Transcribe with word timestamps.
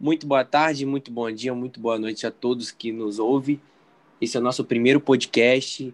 Muito 0.00 0.28
boa 0.28 0.44
tarde, 0.44 0.86
muito 0.86 1.10
bom 1.10 1.28
dia, 1.28 1.52
muito 1.52 1.80
boa 1.80 1.98
noite 1.98 2.24
a 2.24 2.30
todos 2.30 2.70
que 2.70 2.92
nos 2.92 3.18
ouvem. 3.18 3.60
Esse 4.20 4.36
é 4.36 4.40
o 4.40 4.42
nosso 4.42 4.64
primeiro 4.64 5.00
podcast. 5.00 5.92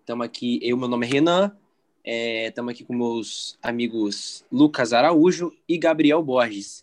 Estamos 0.00 0.24
aqui, 0.24 0.58
eu, 0.62 0.74
meu 0.74 0.88
nome 0.88 1.06
é 1.06 1.10
Renan, 1.10 1.54
estamos 2.02 2.70
é, 2.70 2.74
aqui 2.74 2.82
com 2.82 2.94
meus 2.94 3.58
amigos 3.62 4.42
Lucas 4.50 4.94
Araújo 4.94 5.52
e 5.68 5.76
Gabriel 5.76 6.22
Borges. 6.22 6.82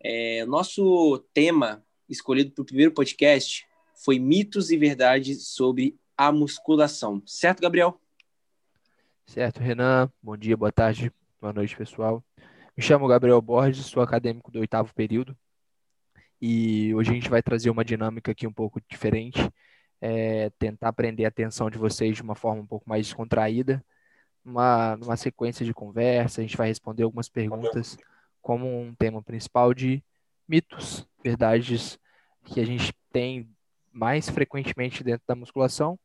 É, 0.00 0.46
nosso 0.46 1.18
tema 1.34 1.84
escolhido 2.08 2.52
para 2.52 2.62
o 2.62 2.66
primeiro 2.66 2.92
podcast 2.92 3.66
foi 3.94 4.18
mitos 4.18 4.70
e 4.70 4.78
verdades 4.78 5.46
sobre 5.48 5.94
a 6.16 6.32
musculação. 6.32 7.22
Certo, 7.26 7.60
Gabriel? 7.60 8.00
Certo, 9.26 9.60
Renan. 9.60 10.10
Bom 10.22 10.38
dia, 10.38 10.56
boa 10.56 10.72
tarde, 10.72 11.12
boa 11.38 11.52
noite, 11.52 11.76
pessoal. 11.76 12.24
Me 12.74 12.82
chamo 12.82 13.06
Gabriel 13.06 13.42
Borges, 13.42 13.84
sou 13.84 14.02
acadêmico 14.02 14.50
do 14.50 14.60
oitavo 14.60 14.94
período 14.94 15.36
e 16.42 16.92
hoje 16.96 17.12
a 17.12 17.14
gente 17.14 17.30
vai 17.30 17.40
trazer 17.40 17.70
uma 17.70 17.84
dinâmica 17.84 18.32
aqui 18.32 18.48
um 18.48 18.52
pouco 18.52 18.80
diferente, 18.90 19.48
é, 20.00 20.50
tentar 20.58 20.92
prender 20.92 21.24
a 21.24 21.28
atenção 21.28 21.70
de 21.70 21.78
vocês 21.78 22.16
de 22.16 22.22
uma 22.22 22.34
forma 22.34 22.62
um 22.62 22.66
pouco 22.66 22.88
mais 22.88 23.06
descontraída, 23.06 23.82
uma, 24.44 24.96
numa 24.96 25.16
sequência 25.16 25.64
de 25.64 25.72
conversa, 25.72 26.40
a 26.40 26.44
gente 26.44 26.56
vai 26.56 26.66
responder 26.66 27.04
algumas 27.04 27.28
perguntas 27.28 27.96
como 28.40 28.66
um 28.66 28.92
tema 28.92 29.22
principal 29.22 29.72
de 29.72 30.02
mitos, 30.48 31.06
verdades 31.22 31.96
que 32.44 32.58
a 32.58 32.66
gente 32.66 32.92
tem 33.12 33.48
mais 33.92 34.28
frequentemente 34.28 35.04
dentro 35.04 35.22
da 35.28 35.36
musculação. 35.36 35.96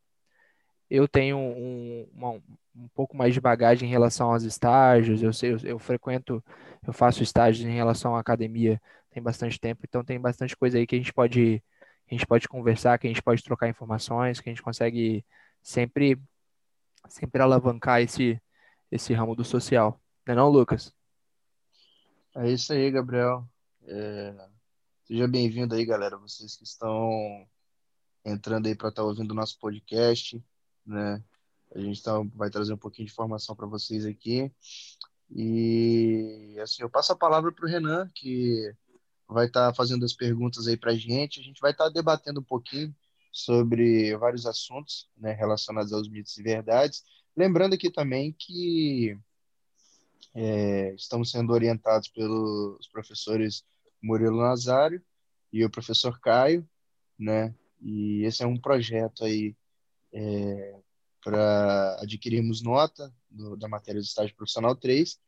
Eu 0.88 1.08
tenho 1.08 1.36
um, 1.36 2.08
uma, 2.14 2.34
um 2.76 2.88
pouco 2.94 3.18
mais 3.18 3.34
de 3.34 3.42
bagagem 3.42 3.90
em 3.90 3.92
relação 3.92 4.32
aos 4.32 4.44
estágios, 4.44 5.24
eu 5.24 5.34
sei, 5.34 5.54
eu, 5.54 5.58
eu 5.64 5.80
frequento, 5.80 6.44
eu 6.86 6.94
faço 6.94 7.24
estágios 7.24 7.68
em 7.68 7.74
relação 7.74 8.16
à 8.16 8.20
academia 8.20 8.80
tem 9.18 9.24
bastante 9.24 9.60
tempo, 9.60 9.82
então 9.84 10.04
tem 10.04 10.20
bastante 10.20 10.56
coisa 10.56 10.78
aí 10.78 10.86
que 10.86 10.96
a 10.96 10.98
gente 11.00 11.12
pode 11.12 11.64
a 12.10 12.14
gente 12.14 12.26
pode 12.26 12.48
conversar, 12.48 12.98
que 13.00 13.08
a 13.08 13.10
gente 13.10 13.22
pode 13.22 13.44
trocar 13.44 13.68
informações, 13.68 14.40
que 14.40 14.48
a 14.48 14.52
gente 14.52 14.62
consegue 14.62 15.26
sempre 15.62 16.22
sempre 17.10 17.42
alavancar 17.42 18.00
esse 18.00 18.40
esse 18.92 19.14
ramo 19.14 19.36
do 19.36 19.44
social. 19.44 20.00
Não 20.26 20.34
é 20.34 20.36
não, 20.38 20.50
Lucas? 20.50 20.94
É 22.36 22.52
isso 22.52 22.72
aí, 22.72 22.92
Gabriel. 22.92 23.44
É... 23.88 24.36
Seja 25.06 25.28
bem-vindo 25.28 25.74
aí, 25.74 25.84
galera. 25.84 26.18
Vocês 26.18 26.56
que 26.56 26.64
estão 26.64 27.10
entrando 28.24 28.68
aí 28.68 28.76
para 28.76 28.90
estar 28.90 29.02
tá 29.02 29.08
ouvindo 29.08 29.32
o 29.32 29.36
nosso 29.36 29.58
podcast, 29.60 30.42
né? 30.86 31.24
A 31.74 31.80
gente 31.80 32.04
tá, 32.04 32.14
vai 32.36 32.52
trazer 32.52 32.72
um 32.72 32.78
pouquinho 32.78 33.08
de 33.08 33.12
informação 33.12 33.56
para 33.56 33.66
vocês 33.66 34.06
aqui. 34.06 34.52
E 35.30 36.56
assim, 36.62 36.84
eu 36.84 36.90
passo 36.90 37.12
a 37.12 37.18
palavra 37.18 37.52
para 37.52 37.66
o 37.66 37.68
Renan, 37.68 38.10
que 38.14 38.74
vai 39.28 39.48
estar 39.48 39.68
tá 39.68 39.74
fazendo 39.74 40.06
as 40.06 40.14
perguntas 40.14 40.68
aí 40.68 40.78
para 40.78 40.92
a 40.92 40.96
gente. 40.96 41.40
A 41.40 41.44
gente 41.44 41.60
vai 41.60 41.72
estar 41.72 41.86
tá 41.86 41.90
debatendo 41.90 42.40
um 42.40 42.44
pouquinho 42.44 42.96
sobre 43.32 44.16
vários 44.18 44.46
assuntos 44.46 45.10
né, 45.18 45.34
relacionados 45.34 45.94
aos 45.94 46.10
mitos 46.10 46.38
e 46.38 46.44
verdades. 46.44 47.04
Lembrando 47.36 47.74
aqui 47.74 47.92
também 47.92 48.34
que 48.38 49.18
é, 50.34 50.94
estamos 50.96 51.32
sendo 51.32 51.54
orientados 51.54 52.08
pelos 52.08 52.88
professores 52.88 53.64
Murilo 54.02 54.42
Nazário 54.42 55.04
e 55.52 55.64
o 55.64 55.70
professor 55.70 56.20
Caio, 56.20 56.68
né? 57.18 57.54
E 57.82 58.24
esse 58.24 58.44
é 58.44 58.48
um 58.48 58.58
projeto 58.58 59.24
aí 59.24 59.56
é, 60.12 60.80
para 61.24 61.98
adquirirmos 62.02 62.62
nota 62.62 63.14
do, 63.30 63.56
da 63.56 63.68
matéria 63.68 64.02
do 64.02 64.06
estágio 64.06 64.36
profissional 64.36 64.76
3 64.76 65.20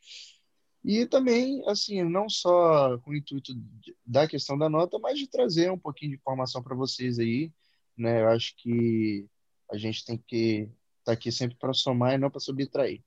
e 0.84 1.06
também, 1.06 1.62
assim, 1.68 2.04
não 2.04 2.30
só 2.30 2.98
com 3.00 3.12
o 3.12 3.16
intuito 3.16 3.54
da 4.06 4.28
questão 4.28 4.58
da 4.58 4.70
nota, 4.70 4.98
mas 5.00 5.20
de 5.20 5.28
trazer 5.28 5.72
um 5.72 5.78
pouquinho 5.78 6.12
de 6.12 6.18
informação 6.18 6.64
para 6.64 6.76
vocês 6.76 7.20
aí, 7.20 7.52
né? 7.98 8.22
Eu 8.22 8.30
acho 8.30 8.56
que 8.58 9.28
a 9.72 9.78
gente 9.78 10.06
tem 10.06 10.18
que 10.18 10.62
estar 11.00 11.06
tá 11.06 11.12
aqui 11.12 11.32
sempre 11.32 11.58
para 11.58 11.74
somar 11.74 12.14
e 12.14 12.18
não 12.18 12.32
para 12.32 12.40
subtrair. 12.40 13.04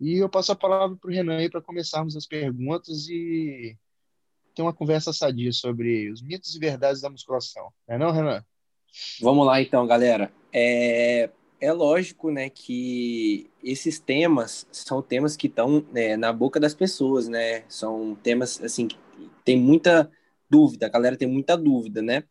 E 0.00 0.18
eu 0.18 0.28
passo 0.28 0.52
a 0.52 0.56
palavra 0.56 0.96
para 0.96 1.08
o 1.08 1.12
Renan 1.12 1.36
aí 1.36 1.48
para 1.48 1.62
começarmos 1.62 2.16
as 2.16 2.26
perguntas 2.26 3.08
e 3.08 3.78
ter 4.54 4.62
uma 4.62 4.72
conversa 4.72 5.12
sadia 5.12 5.52
sobre 5.52 6.10
os 6.10 6.20
mitos 6.20 6.54
e 6.54 6.58
verdades 6.58 7.00
da 7.00 7.10
musculação. 7.10 7.72
Não 7.88 7.94
é 7.94 7.98
não, 7.98 8.10
Renan? 8.10 8.44
Vamos 9.20 9.46
lá 9.46 9.62
então, 9.62 9.86
galera. 9.86 10.32
É 10.52 11.30
é 11.64 11.72
lógico, 11.72 12.30
né, 12.30 12.50
que 12.50 13.50
esses 13.62 13.98
temas 13.98 14.66
são 14.70 15.00
temas 15.00 15.34
que 15.36 15.46
estão 15.46 15.80
né, 15.90 16.16
na 16.16 16.30
boca 16.32 16.60
das 16.60 16.74
pessoas, 16.74 17.26
né? 17.26 17.64
São 17.68 18.14
temas 18.16 18.62
assim 18.62 18.86
que 18.86 18.98
tem 19.44 19.58
muita 19.58 20.10
dúvida, 20.48 20.86
a 20.86 20.90
galera 20.90 21.16
tem 21.16 21.26
muita 21.26 21.56
dúvida, 21.56 22.02
né? 22.02 22.24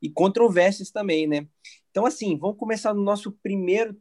E 0.00 0.08
controvérsias 0.08 0.92
também, 0.92 1.26
né? 1.26 1.48
Então, 1.90 2.06
assim, 2.06 2.38
vamos 2.38 2.56
começar 2.56 2.94
no 2.94 3.02
nosso 3.02 3.32
primeiro 3.32 4.00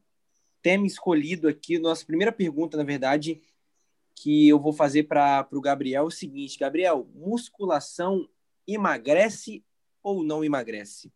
tema 0.62 0.86
escolhido 0.86 1.48
aqui, 1.48 1.80
nossa 1.80 2.06
primeira 2.06 2.32
pergunta, 2.32 2.78
na 2.78 2.84
verdade, 2.84 3.42
que 4.16 4.48
eu 4.48 4.60
vou 4.60 4.74
fazer 4.74 5.04
para 5.04 5.48
o 5.52 5.62
Gabriel 5.62 6.04
é 6.04 6.08
o 6.08 6.12
seguinte: 6.12 6.60
Gabriel, 6.60 7.10
musculação 7.16 8.30
emagrece 8.68 9.64
ou 10.04 10.24
não 10.24 10.44
emagrece? 10.44 11.12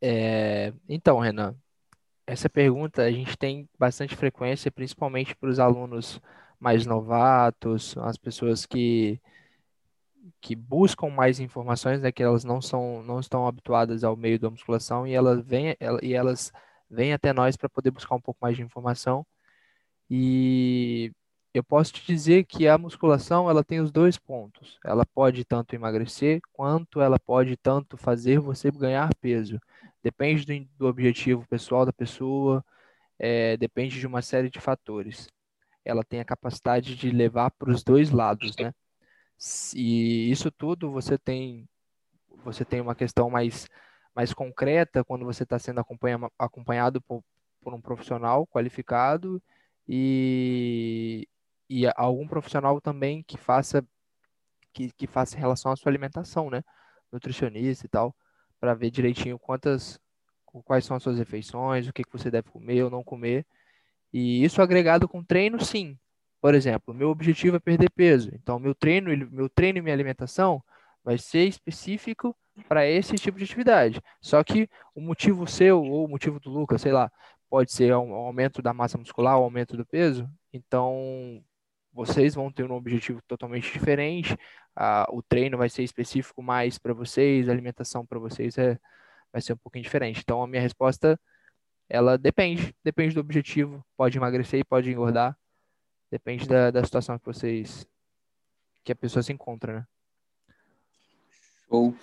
É, 0.00 0.72
então, 0.88 1.18
Renan, 1.18 1.56
essa 2.26 2.48
pergunta 2.48 3.02
a 3.02 3.10
gente 3.10 3.36
tem 3.36 3.68
bastante 3.78 4.16
frequência, 4.16 4.70
principalmente 4.70 5.36
para 5.36 5.48
os 5.50 5.58
alunos 5.58 6.20
mais 6.58 6.86
novatos, 6.86 7.96
as 7.98 8.16
pessoas 8.16 8.64
que, 8.66 9.20
que 10.40 10.54
buscam 10.56 11.08
mais 11.10 11.40
informações, 11.40 12.00
né, 12.02 12.12
que 12.12 12.22
elas 12.22 12.44
não 12.44 12.60
são 12.60 13.02
não 13.02 13.20
estão 13.20 13.46
habituadas 13.46 14.04
ao 14.04 14.16
meio 14.16 14.38
da 14.38 14.50
musculação 14.50 15.06
e 15.06 15.12
elas 15.12 15.40
vêm 15.44 15.76
e 16.02 16.14
elas 16.14 16.52
vêm 16.90 17.12
até 17.12 17.32
nós 17.32 17.56
para 17.56 17.68
poder 17.68 17.90
buscar 17.90 18.14
um 18.14 18.20
pouco 18.20 18.38
mais 18.42 18.56
de 18.56 18.62
informação. 18.62 19.26
E 20.10 21.12
eu 21.54 21.64
posso 21.64 21.92
te 21.92 22.06
dizer 22.06 22.44
que 22.44 22.68
a 22.68 22.78
musculação 22.78 23.48
ela 23.48 23.64
tem 23.64 23.80
os 23.80 23.90
dois 23.92 24.18
pontos. 24.18 24.78
Ela 24.84 25.06
pode 25.06 25.44
tanto 25.44 25.74
emagrecer 25.74 26.40
quanto 26.52 27.00
ela 27.00 27.18
pode 27.18 27.56
tanto 27.56 27.96
fazer 27.96 28.38
você 28.40 28.70
ganhar 28.70 29.14
peso. 29.16 29.60
Depende 30.04 30.44
do, 30.44 30.68
do 30.76 30.86
objetivo 30.86 31.46
pessoal 31.48 31.86
da 31.86 31.92
pessoa, 31.92 32.62
é, 33.18 33.56
depende 33.56 33.98
de 33.98 34.06
uma 34.06 34.20
série 34.20 34.50
de 34.50 34.60
fatores. 34.60 35.28
Ela 35.82 36.04
tem 36.04 36.20
a 36.20 36.24
capacidade 36.26 36.94
de 36.94 37.10
levar 37.10 37.50
para 37.52 37.70
os 37.70 37.82
dois 37.82 38.10
lados, 38.10 38.54
né? 38.58 38.74
E 39.74 40.30
isso 40.30 40.50
tudo 40.50 40.90
você 40.92 41.16
tem 41.18 41.66
você 42.44 42.64
tem 42.64 42.80
uma 42.82 42.94
questão 42.94 43.30
mais 43.30 43.66
mais 44.14 44.34
concreta 44.34 45.02
quando 45.02 45.24
você 45.24 45.42
está 45.42 45.58
sendo 45.58 45.80
acompanha, 45.80 46.18
acompanhado 46.38 47.00
por, 47.02 47.24
por 47.62 47.74
um 47.74 47.80
profissional 47.80 48.46
qualificado 48.46 49.42
e, 49.88 51.26
e 51.68 51.86
algum 51.96 52.28
profissional 52.28 52.80
também 52.80 53.22
que 53.24 53.38
faça 53.38 53.84
que, 54.72 54.92
que 54.92 55.06
faça 55.06 55.38
relação 55.38 55.72
à 55.72 55.76
sua 55.76 55.90
alimentação, 55.90 56.50
né? 56.50 56.62
Nutricionista 57.10 57.86
e 57.86 57.88
tal 57.88 58.14
para 58.64 58.72
ver 58.72 58.90
direitinho 58.90 59.38
quantas, 59.38 60.00
quais 60.64 60.86
são 60.86 60.96
as 60.96 61.02
suas 61.02 61.18
refeições, 61.18 61.86
o 61.86 61.92
que, 61.92 62.02
que 62.02 62.10
você 62.10 62.30
deve 62.30 62.48
comer 62.48 62.82
ou 62.82 62.88
não 62.88 63.04
comer. 63.04 63.44
E 64.10 64.42
isso 64.42 64.62
agregado 64.62 65.06
com 65.06 65.22
treino, 65.22 65.62
sim. 65.62 65.98
Por 66.40 66.54
exemplo, 66.54 66.94
meu 66.94 67.10
objetivo 67.10 67.56
é 67.56 67.60
perder 67.60 67.90
peso. 67.90 68.30
Então, 68.32 68.58
meu 68.58 68.74
treino, 68.74 69.10
meu 69.30 69.50
treino 69.50 69.78
e 69.78 69.82
minha 69.82 69.94
alimentação 69.94 70.64
vai 71.04 71.18
ser 71.18 71.44
específico 71.46 72.34
para 72.66 72.86
esse 72.86 73.16
tipo 73.16 73.36
de 73.36 73.44
atividade. 73.44 74.00
Só 74.18 74.42
que 74.42 74.66
o 74.94 75.00
motivo 75.02 75.46
seu 75.46 75.82
ou 75.82 76.06
o 76.06 76.08
motivo 76.08 76.40
do 76.40 76.48
Lucas, 76.48 76.80
sei 76.80 76.92
lá, 76.92 77.12
pode 77.50 77.70
ser 77.70 77.94
um 77.94 78.14
aumento 78.14 78.62
da 78.62 78.72
massa 78.72 78.96
muscular, 78.96 79.38
um 79.38 79.42
aumento 79.42 79.76
do 79.76 79.84
peso. 79.84 80.26
Então, 80.54 81.44
vocês 81.94 82.34
vão 82.34 82.50
ter 82.50 82.68
um 82.68 82.74
objetivo 82.74 83.22
totalmente 83.22 83.72
diferente. 83.72 84.36
Ah, 84.74 85.06
o 85.10 85.22
treino 85.22 85.56
vai 85.56 85.68
ser 85.68 85.84
específico 85.84 86.42
mais 86.42 86.76
para 86.76 86.92
vocês, 86.92 87.48
a 87.48 87.52
alimentação 87.52 88.04
para 88.04 88.18
vocês 88.18 88.58
é, 88.58 88.76
vai 89.32 89.40
ser 89.40 89.52
um 89.52 89.56
pouquinho 89.56 89.84
diferente. 89.84 90.20
Então, 90.20 90.42
a 90.42 90.46
minha 90.46 90.60
resposta, 90.60 91.18
ela 91.88 92.18
depende, 92.18 92.74
depende 92.82 93.14
do 93.14 93.20
objetivo. 93.20 93.84
Pode 93.96 94.18
emagrecer 94.18 94.58
e 94.58 94.64
pode 94.64 94.90
engordar. 94.90 95.38
Depende 96.10 96.48
da, 96.48 96.72
da 96.72 96.82
situação 96.82 97.16
que 97.16 97.26
vocês, 97.26 97.86
que 98.82 98.90
a 98.90 98.96
pessoa 98.96 99.22
se 99.22 99.32
encontra, 99.32 99.72
né? 99.80 99.86
Show. 101.68 101.94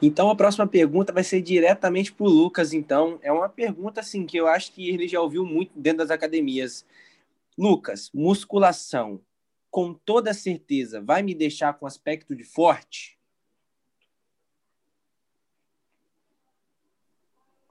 Então 0.00 0.30
a 0.30 0.36
próxima 0.36 0.66
pergunta 0.66 1.12
vai 1.12 1.24
ser 1.24 1.40
diretamente 1.40 2.12
para 2.12 2.24
o 2.26 2.28
Lucas. 2.28 2.72
Então 2.72 3.18
é 3.22 3.32
uma 3.32 3.48
pergunta 3.48 4.00
assim 4.00 4.24
que 4.26 4.36
eu 4.36 4.46
acho 4.46 4.72
que 4.72 4.88
ele 4.88 5.08
já 5.08 5.20
ouviu 5.20 5.44
muito 5.44 5.72
dentro 5.78 5.98
das 5.98 6.10
academias. 6.10 6.84
Lucas, 7.56 8.10
musculação 8.14 9.20
com 9.78 9.94
toda 9.94 10.34
certeza 10.34 11.00
vai 11.00 11.22
me 11.22 11.32
deixar 11.32 11.72
com 11.72 11.86
aspecto 11.86 12.34
de 12.34 12.42
forte? 12.42 13.16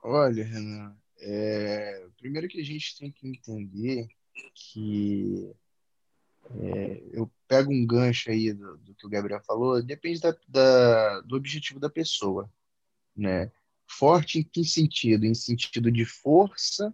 Olha, 0.02 0.42
Renan, 0.42 0.96
é, 1.20 2.08
primeiro 2.16 2.48
que 2.48 2.58
a 2.62 2.64
gente 2.64 2.96
tem 2.96 3.12
que 3.12 3.28
entender 3.28 4.08
que 4.54 5.54
é, 6.50 7.02
eu 7.12 7.30
pego 7.46 7.70
um 7.70 7.86
gancho 7.86 8.30
aí 8.30 8.54
do, 8.54 8.78
do 8.78 8.94
que 8.94 9.06
o 9.06 9.10
Gabriel 9.10 9.42
falou, 9.42 9.82
depende 9.82 10.18
da, 10.18 10.34
da, 10.48 11.20
do 11.20 11.36
objetivo 11.36 11.78
da 11.78 11.90
pessoa, 11.90 12.50
né? 13.14 13.52
Forte 13.86 14.38
em 14.38 14.42
que 14.42 14.64
sentido? 14.64 15.26
Em 15.26 15.34
sentido 15.34 15.92
de 15.92 16.06
força, 16.06 16.90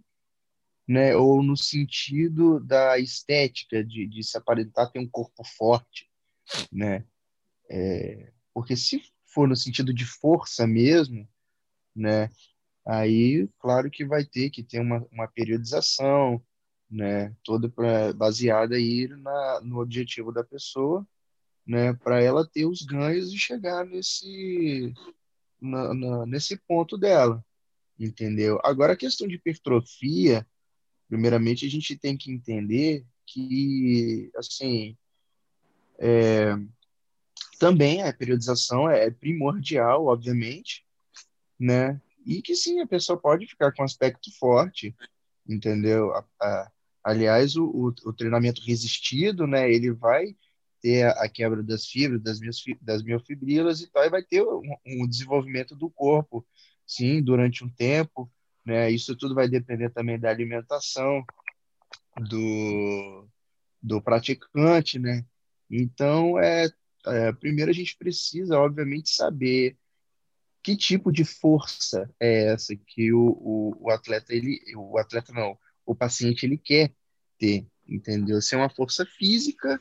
né? 0.89 1.17
Ou 1.17 1.43
no 1.43 1.57
sentido 1.57 2.61
da 2.61 2.99
estética, 2.99 3.85
de, 3.85 4.07
de 4.07 4.23
se 4.23 4.37
aparentar 4.37 4.91
ter 4.91 4.99
um 4.99 5.09
corpo 5.09 5.45
forte, 5.45 6.11
né? 6.73 7.05
É, 7.71 8.33
porque 8.53 8.77
se 8.77 9.03
for 9.27 9.49
no 9.49 9.57
sentido 9.57 9.93
de 9.93 10.05
força 10.05 10.67
mesmo, 10.67 11.29
né? 11.95 12.31
Aí, 12.87 13.49
claro 13.59 13.91
que 13.91 14.05
vai 14.05 14.25
ter 14.25 14.51
que 14.51 14.63
ter 14.63 14.81
uma, 14.81 15.07
uma 15.11 15.29
periodização, 15.29 16.43
né? 16.91 17.35
Toda 17.43 17.69
pra, 17.69 18.13
baseada 18.13 18.77
aí 18.77 19.09
na, 19.09 19.61
no 19.63 19.81
objetivo 19.81 20.33
da 20.33 20.45
pessoa, 20.45 21.07
né? 21.67 21.95
Para 21.95 22.23
ela 22.23 22.47
ter 22.47 22.67
os 22.67 22.83
ganhos 22.83 23.33
e 23.33 23.39
chegar 23.39 23.85
nesse, 23.87 24.93
na, 25.61 25.95
na, 25.95 26.27
nesse 26.27 26.57
ponto 26.57 26.99
dela, 26.99 27.45
entendeu? 27.99 28.61
Agora, 28.65 28.93
a 28.95 28.97
questão 28.97 29.27
de 29.27 29.37
hipertrofia, 29.37 30.47
primeiramente, 31.15 31.65
a 31.65 31.71
gente 31.71 31.97
tem 31.97 32.17
que 32.17 32.29
entender 32.29 33.07
que, 33.25 34.33
assim, 34.37 34.97
é, 35.97 36.57
também 37.57 38.03
a 38.03 38.13
periodização 38.13 38.91
é 38.91 39.13
primordial, 39.13 40.07
obviamente, 40.07 40.85
né? 41.59 42.01
E 42.27 42.43
que 42.43 42.57
sim, 42.57 42.81
a 42.81 42.87
pessoa 42.87 43.17
pode 43.17 43.47
ficar 43.47 43.73
com 43.73 43.85
aspecto 43.85 44.29
forte, 44.37 44.93
entendeu? 45.49 46.13
A, 46.13 46.25
a, 46.43 46.73
aliás, 47.05 47.55
o, 47.55 47.65
o, 47.67 47.95
o, 48.09 48.13
treinamento 48.13 48.61
resistido, 48.67 49.47
né? 49.47 49.73
Ele 49.73 49.93
vai 49.93 50.37
ter 50.83 51.05
a, 51.05 51.11
a 51.23 51.29
quebra 51.29 51.63
das 51.63 51.87
fibras, 51.87 52.21
das, 52.21 52.41
das 52.83 53.05
miofibrilas 53.05 53.81
e 53.81 53.87
tal, 53.89 54.05
e 54.05 54.11
vai 54.11 54.25
ter 54.25 54.43
um, 54.43 54.63
um 54.85 55.07
desenvolvimento 55.07 55.77
do 55.77 55.89
corpo, 55.89 56.45
sim, 56.85 57.23
durante 57.23 57.63
um 57.63 57.69
tempo, 57.69 58.29
né? 58.65 58.91
Isso 58.91 59.17
tudo 59.17 59.35
vai 59.35 59.49
depender 59.49 59.91
também 59.91 60.19
da 60.19 60.31
alimentação 60.31 61.25
do, 62.29 63.29
do 63.83 64.01
praticante, 64.01 64.99
né? 64.99 65.25
Então, 65.71 66.39
é, 66.39 66.69
é, 67.07 67.33
primeiro 67.33 67.71
a 67.71 67.75
gente 67.75 67.97
precisa, 67.97 68.59
obviamente, 68.59 69.11
saber 69.11 69.77
que 70.65 70.75
tipo 70.75 71.13
de 71.13 71.25
força 71.25 72.11
é 72.19 72.47
essa 72.47 72.75
que 72.75 73.13
o, 73.13 73.21
o, 73.21 73.77
o, 73.81 73.91
atleta 73.91 74.35
ele 74.35 74.59
o 74.75 74.97
atleta 74.97 75.31
não 75.31 75.59
o 75.85 75.95
paciente 75.95 76.47
ele 76.47 76.57
quer 76.57 76.91
ter 77.39 77.67
entendeu 77.87 78.41
se 78.41 78.55
é 78.55 78.59
uma 78.59 78.71
força 78.71 79.05
física 79.05 79.79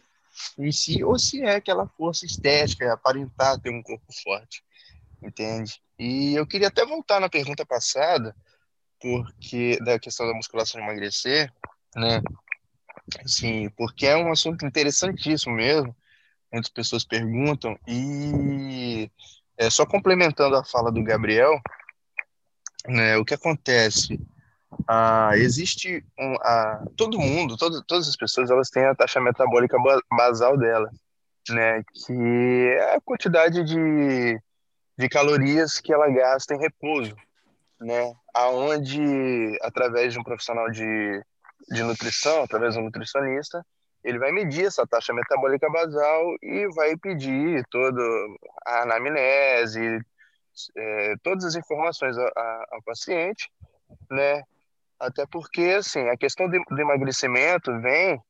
em 0.57 0.73
si 0.73 1.01
ou 1.01 1.17
se 1.17 1.41
é 1.41 1.55
aquela 1.55 1.87
força 1.87 2.25
estética 2.25 2.91
aparentar 2.91 3.61
ter 3.61 3.69
um 3.69 3.81
corpo 3.81 4.11
forte 4.23 4.61
entende 5.21 5.81
e 5.97 6.33
eu 6.33 6.45
queria 6.45 6.67
até 6.67 6.85
voltar 6.85 7.21
na 7.21 7.29
pergunta 7.29 7.65
passada 7.65 8.35
porque 9.03 9.77
da 9.83 9.99
questão 9.99 10.25
da 10.25 10.33
musculação 10.33 10.81
emagrecer 10.81 11.51
né 11.95 12.21
assim 13.23 13.69
porque 13.77 14.07
é 14.07 14.17
um 14.17 14.31
assunto 14.31 14.65
interessantíssimo 14.65 15.53
mesmo 15.53 15.95
muitas 16.51 16.71
pessoas 16.71 17.03
perguntam 17.03 17.77
e 17.87 19.11
é, 19.57 19.69
só 19.69 19.85
complementando 19.85 20.55
a 20.55 20.63
fala 20.63 20.91
do 20.91 21.03
Gabriel, 21.03 21.59
né, 22.87 23.17
o 23.17 23.25
que 23.25 23.33
acontece? 23.33 24.19
Ah, 24.87 25.31
existe 25.35 26.03
um, 26.19 26.35
ah, 26.41 26.83
todo 26.97 27.19
mundo, 27.19 27.55
todo, 27.57 27.83
todas 27.83 28.07
as 28.07 28.15
pessoas, 28.15 28.49
elas 28.49 28.69
têm 28.69 28.85
a 28.85 28.95
taxa 28.95 29.21
metabólica 29.21 29.77
basal 30.11 30.57
dela, 30.57 30.89
né, 31.49 31.83
que 32.05 32.75
é 32.77 32.95
a 32.95 33.01
quantidade 33.01 33.63
de, 33.63 34.39
de 34.97 35.09
calorias 35.09 35.79
que 35.79 35.93
ela 35.93 36.09
gasta 36.09 36.55
em 36.55 36.59
repouso, 36.59 37.15
né, 37.79 38.13
aonde 38.33 39.57
através 39.61 40.13
de 40.13 40.19
um 40.19 40.23
profissional 40.23 40.69
de, 40.69 41.23
de 41.69 41.83
nutrição, 41.83 42.43
através 42.43 42.73
de 42.73 42.79
um 42.79 42.83
nutricionista, 42.83 43.65
ele 44.03 44.19
vai 44.19 44.31
medir 44.31 44.65
essa 44.65 44.85
taxa 44.85 45.13
metabólica 45.13 45.69
basal 45.69 46.35
e 46.41 46.67
vai 46.75 46.97
pedir 46.97 47.65
toda 47.69 48.01
a 48.65 48.83
anamnese, 48.83 50.01
é, 50.75 51.15
todas 51.23 51.45
as 51.45 51.55
informações 51.55 52.17
ao 52.17 52.81
paciente, 52.85 53.49
né? 54.11 54.43
Até 54.99 55.25
porque, 55.25 55.75
assim, 55.77 56.07
a 56.09 56.17
questão 56.17 56.47
do 56.49 56.79
emagrecimento 56.79 57.77
vem 57.79 58.21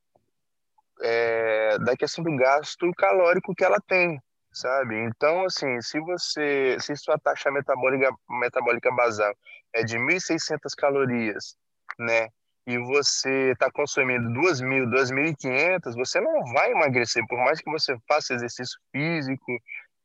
é, 1.02 1.78
da 1.80 1.96
questão 1.98 2.24
do 2.24 2.36
gasto 2.36 2.92
calórico 2.94 3.54
que 3.56 3.64
ela 3.64 3.80
tem, 3.82 4.22
sabe? 4.54 4.96
Então, 5.00 5.46
assim, 5.46 5.82
se 5.82 6.00
você, 6.00 6.78
se 6.80 6.96
sua 6.96 7.18
taxa 7.18 7.52
metabólica, 7.52 8.12
metabólica 8.30 8.92
basal 8.92 9.36
é 9.74 9.84
de 9.84 9.98
1.600 9.98 10.74
calorias, 10.78 11.56
né? 12.00 12.30
e 12.66 12.78
você 12.78 13.52
está 13.52 13.70
consumindo 13.72 14.30
2.000, 14.30 14.90
2.500, 14.90 15.96
você 15.96 16.22
não 16.22 16.46
vai 16.54 16.72
emagrecer, 16.72 17.26
por 17.28 17.38
mais 17.38 17.60
que 17.60 17.70
você 17.70 17.98
faça 18.08 18.34
exercício 18.34 18.80
físico, 18.92 19.52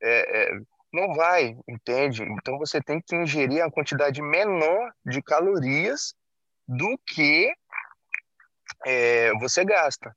é, 0.03 0.43
é, 0.43 0.61
não 0.93 1.15
vai, 1.15 1.56
entende? 1.69 2.25
Então 2.25 2.59
você 2.59 2.81
tem 2.81 3.00
que 3.00 3.15
ingerir 3.15 3.62
a 3.62 3.71
quantidade 3.71 4.21
menor 4.21 4.91
de 5.05 5.23
calorias 5.23 6.15
do 6.67 6.99
que 7.06 7.53
é, 8.85 9.33
você 9.39 9.65
gasta, 9.65 10.15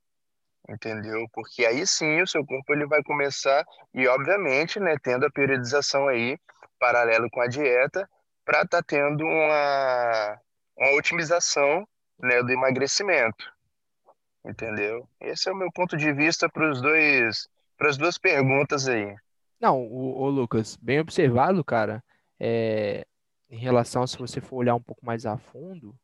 entendeu? 0.70 1.28
Porque 1.34 1.66
aí 1.66 1.86
sim 1.86 2.22
o 2.22 2.28
seu 2.28 2.46
corpo 2.46 2.74
ele 2.74 2.86
vai 2.86 3.04
começar, 3.04 3.66
e 3.94 4.08
obviamente, 4.08 4.80
né, 4.80 4.96
tendo 5.02 5.26
a 5.26 5.32
periodização 5.32 6.08
aí, 6.08 6.38
paralelo 6.80 7.30
com 7.30 7.42
a 7.42 7.48
dieta, 7.48 8.10
para 8.46 8.66
tá 8.66 8.82
tendo 8.82 9.24
uma, 9.24 10.40
uma 10.78 10.98
otimização 10.98 11.88
né, 12.20 12.42
do 12.42 12.52
emagrecimento. 12.52 13.52
Entendeu? 14.44 15.08
Esse 15.20 15.50
é 15.50 15.52
o 15.52 15.56
meu 15.56 15.72
ponto 15.72 15.96
de 15.96 16.12
vista 16.12 16.50
para 16.50 16.70
os 16.70 16.82
dois, 16.82 17.48
para 17.78 17.90
as 17.90 17.98
duas 17.98 18.18
perguntas 18.18 18.88
aí. 18.88 19.16
Não, 19.60 19.80
o, 19.80 20.24
o 20.24 20.30
Lucas, 20.30 20.76
bem 20.82 21.00
observado, 21.00 21.64
cara. 21.64 22.04
É, 22.40 23.06
em 23.48 23.58
relação, 23.58 24.08
se 24.08 24.18
você 24.18 24.42
for 24.42 24.58
olhar 24.58 24.74
um 24.74 24.82
pouco 24.82 25.06
mais 25.06 25.26
a 25.26 25.38
fundo, 25.38 25.96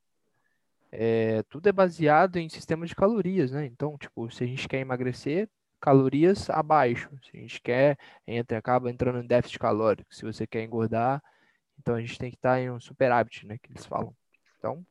é, 0.92 1.44
tudo 1.44 1.68
é 1.68 1.72
baseado 1.72 2.38
em 2.38 2.50
sistema 2.50 2.86
de 2.86 2.96
calorias, 2.96 3.52
né? 3.52 3.66
Então, 3.66 3.98
tipo, 3.98 4.30
se 4.32 4.44
a 4.44 4.48
gente 4.48 4.68
quer 4.68 4.80
emagrecer, 4.80 5.50
calorias 5.80 6.50
abaixo. 6.50 7.10
Se 7.24 7.38
a 7.38 7.40
gente 7.40 7.62
quer, 7.62 7.98
entra, 8.26 8.58
acaba 8.58 8.90
entrando 8.90 9.20
em 9.20 9.28
déficit 9.28 9.60
calórico. 9.60 10.14
Se 10.14 10.24
você 10.24 10.48
quer 10.48 10.64
engordar, 10.64 11.22
então 11.80 11.96
a 11.96 12.02
gente 12.02 12.18
tem 12.18 12.30
que 12.30 12.38
estar 12.38 12.60
em 12.60 12.70
um 12.72 12.80
superávit, 12.80 13.46
né? 13.46 13.58
Que 13.62 13.72
eles 13.72 13.86
falam. 13.86 14.16
Então, 14.58 14.86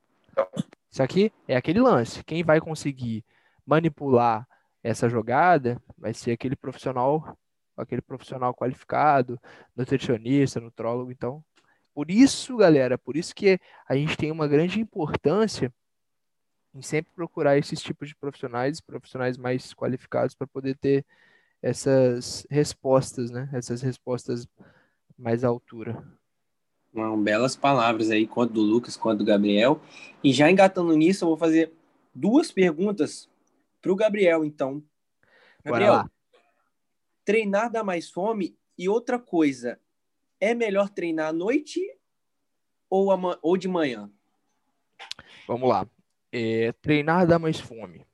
isso 0.90 1.02
aqui 1.02 1.32
é 1.48 1.56
aquele 1.56 1.80
lance. 1.80 2.24
Quem 2.24 2.42
vai 2.42 2.60
conseguir 2.60 3.24
manipular 3.64 4.46
essa 4.82 5.08
jogada 5.08 5.82
vai 5.98 6.14
ser 6.14 6.32
aquele 6.32 6.54
profissional, 6.54 7.36
aquele 7.76 8.00
profissional 8.00 8.54
qualificado, 8.54 9.40
nutricionista, 9.74 10.60
nutrólogo. 10.60 11.10
Então, 11.10 11.44
por 11.92 12.10
isso, 12.10 12.56
galera, 12.56 12.96
por 12.96 13.16
isso 13.16 13.34
que 13.34 13.58
a 13.88 13.96
gente 13.96 14.16
tem 14.16 14.30
uma 14.30 14.46
grande 14.46 14.80
importância 14.80 15.72
em 16.76 16.82
sempre 16.82 17.10
procurar 17.14 17.56
esses 17.56 17.80
tipos 17.80 18.08
de 18.08 18.14
profissionais, 18.14 18.80
profissionais 18.80 19.38
mais 19.38 19.72
qualificados 19.72 20.34
para 20.34 20.46
poder 20.46 20.76
ter 20.76 21.06
essas 21.62 22.46
respostas, 22.50 23.30
né? 23.30 23.48
Essas 23.52 23.80
respostas 23.80 24.46
mais 25.18 25.42
à 25.42 25.48
altura. 25.48 26.04
Uma, 26.92 27.16
belas 27.16 27.56
palavras 27.56 28.10
aí, 28.10 28.26
quanto 28.26 28.52
do 28.52 28.60
Lucas, 28.60 28.94
quanto 28.94 29.20
do 29.20 29.24
Gabriel. 29.24 29.80
E 30.22 30.32
já 30.34 30.50
engatando 30.50 30.94
nisso, 30.94 31.24
eu 31.24 31.28
vou 31.28 31.36
fazer 31.38 31.72
duas 32.14 32.52
perguntas 32.52 33.28
para 33.80 33.92
o 33.92 33.96
Gabriel, 33.96 34.44
então. 34.44 34.82
Gabriel, 35.64 36.04
treinar 37.24 37.70
dá 37.70 37.82
mais 37.82 38.10
fome? 38.10 38.54
E 38.76 38.86
outra 38.86 39.18
coisa, 39.18 39.80
é 40.38 40.54
melhor 40.54 40.90
treinar 40.90 41.28
à 41.28 41.32
noite 41.32 41.80
ou, 42.90 43.08
ou 43.40 43.56
de 43.56 43.66
manhã? 43.66 44.10
Vamos 45.48 45.68
lá. 45.68 45.86
É, 46.38 46.70
treinar 46.82 47.26
dá 47.26 47.38
mais 47.38 47.58
fome. 47.58 48.06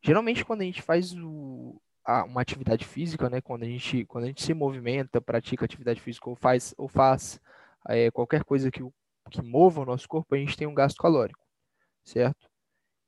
Geralmente, 0.00 0.44
quando 0.44 0.60
a 0.60 0.64
gente 0.64 0.80
faz 0.80 1.12
o, 1.14 1.82
a, 2.04 2.22
uma 2.22 2.40
atividade 2.40 2.84
física, 2.84 3.28
né? 3.28 3.40
Quando 3.40 3.64
a 3.64 3.66
gente, 3.66 4.04
quando 4.04 4.22
a 4.24 4.26
gente 4.28 4.40
se 4.40 4.54
movimenta, 4.54 5.20
pratica 5.20 5.64
atividade 5.64 6.00
física 6.00 6.30
ou 6.30 6.36
faz, 6.36 6.72
ou 6.78 6.86
faz 6.86 7.40
é, 7.88 8.08
qualquer 8.12 8.44
coisa 8.44 8.70
que, 8.70 8.80
que 9.32 9.42
mova 9.42 9.80
o 9.80 9.84
nosso 9.84 10.06
corpo, 10.08 10.32
a 10.32 10.38
gente 10.38 10.56
tem 10.56 10.68
um 10.68 10.74
gasto 10.74 10.98
calórico, 10.98 11.44
certo? 12.04 12.48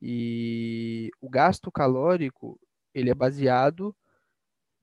E 0.02 1.08
o 1.20 1.30
gasto 1.30 1.70
calórico, 1.70 2.58
ele 2.92 3.10
é 3.10 3.14
baseado 3.14 3.94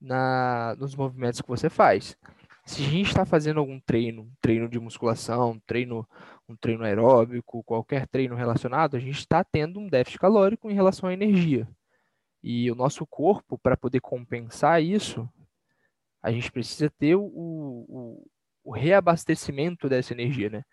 na, 0.00 0.74
nos 0.78 0.94
movimentos 0.94 1.42
que 1.42 1.48
você 1.48 1.68
faz. 1.68 2.16
Se 2.64 2.82
a 2.82 2.88
gente 2.88 3.08
está 3.08 3.26
fazendo 3.26 3.60
algum 3.60 3.78
treino, 3.80 4.32
treino 4.40 4.70
de 4.70 4.80
musculação, 4.80 5.60
treino, 5.66 6.08
um 6.48 6.56
treino 6.56 6.84
aeróbico, 6.84 7.62
qualquer 7.64 8.06
treino 8.06 8.34
relacionado, 8.34 8.96
a 8.96 9.00
gente 9.00 9.18
está 9.18 9.42
tendo 9.42 9.80
um 9.80 9.88
déficit 9.88 10.18
calórico 10.18 10.70
em 10.70 10.74
relação 10.74 11.08
à 11.08 11.12
energia. 11.12 11.68
E 12.42 12.70
o 12.70 12.74
nosso 12.74 13.04
corpo, 13.06 13.58
para 13.58 13.76
poder 13.76 14.00
compensar 14.00 14.82
isso, 14.82 15.28
a 16.22 16.30
gente 16.30 16.50
precisa 16.52 16.90
ter 16.90 17.16
o, 17.16 17.24
o, 17.24 18.26
o 18.64 18.72
reabastecimento 18.72 19.88
dessa 19.88 20.12
energia, 20.12 20.50
né? 20.50 20.64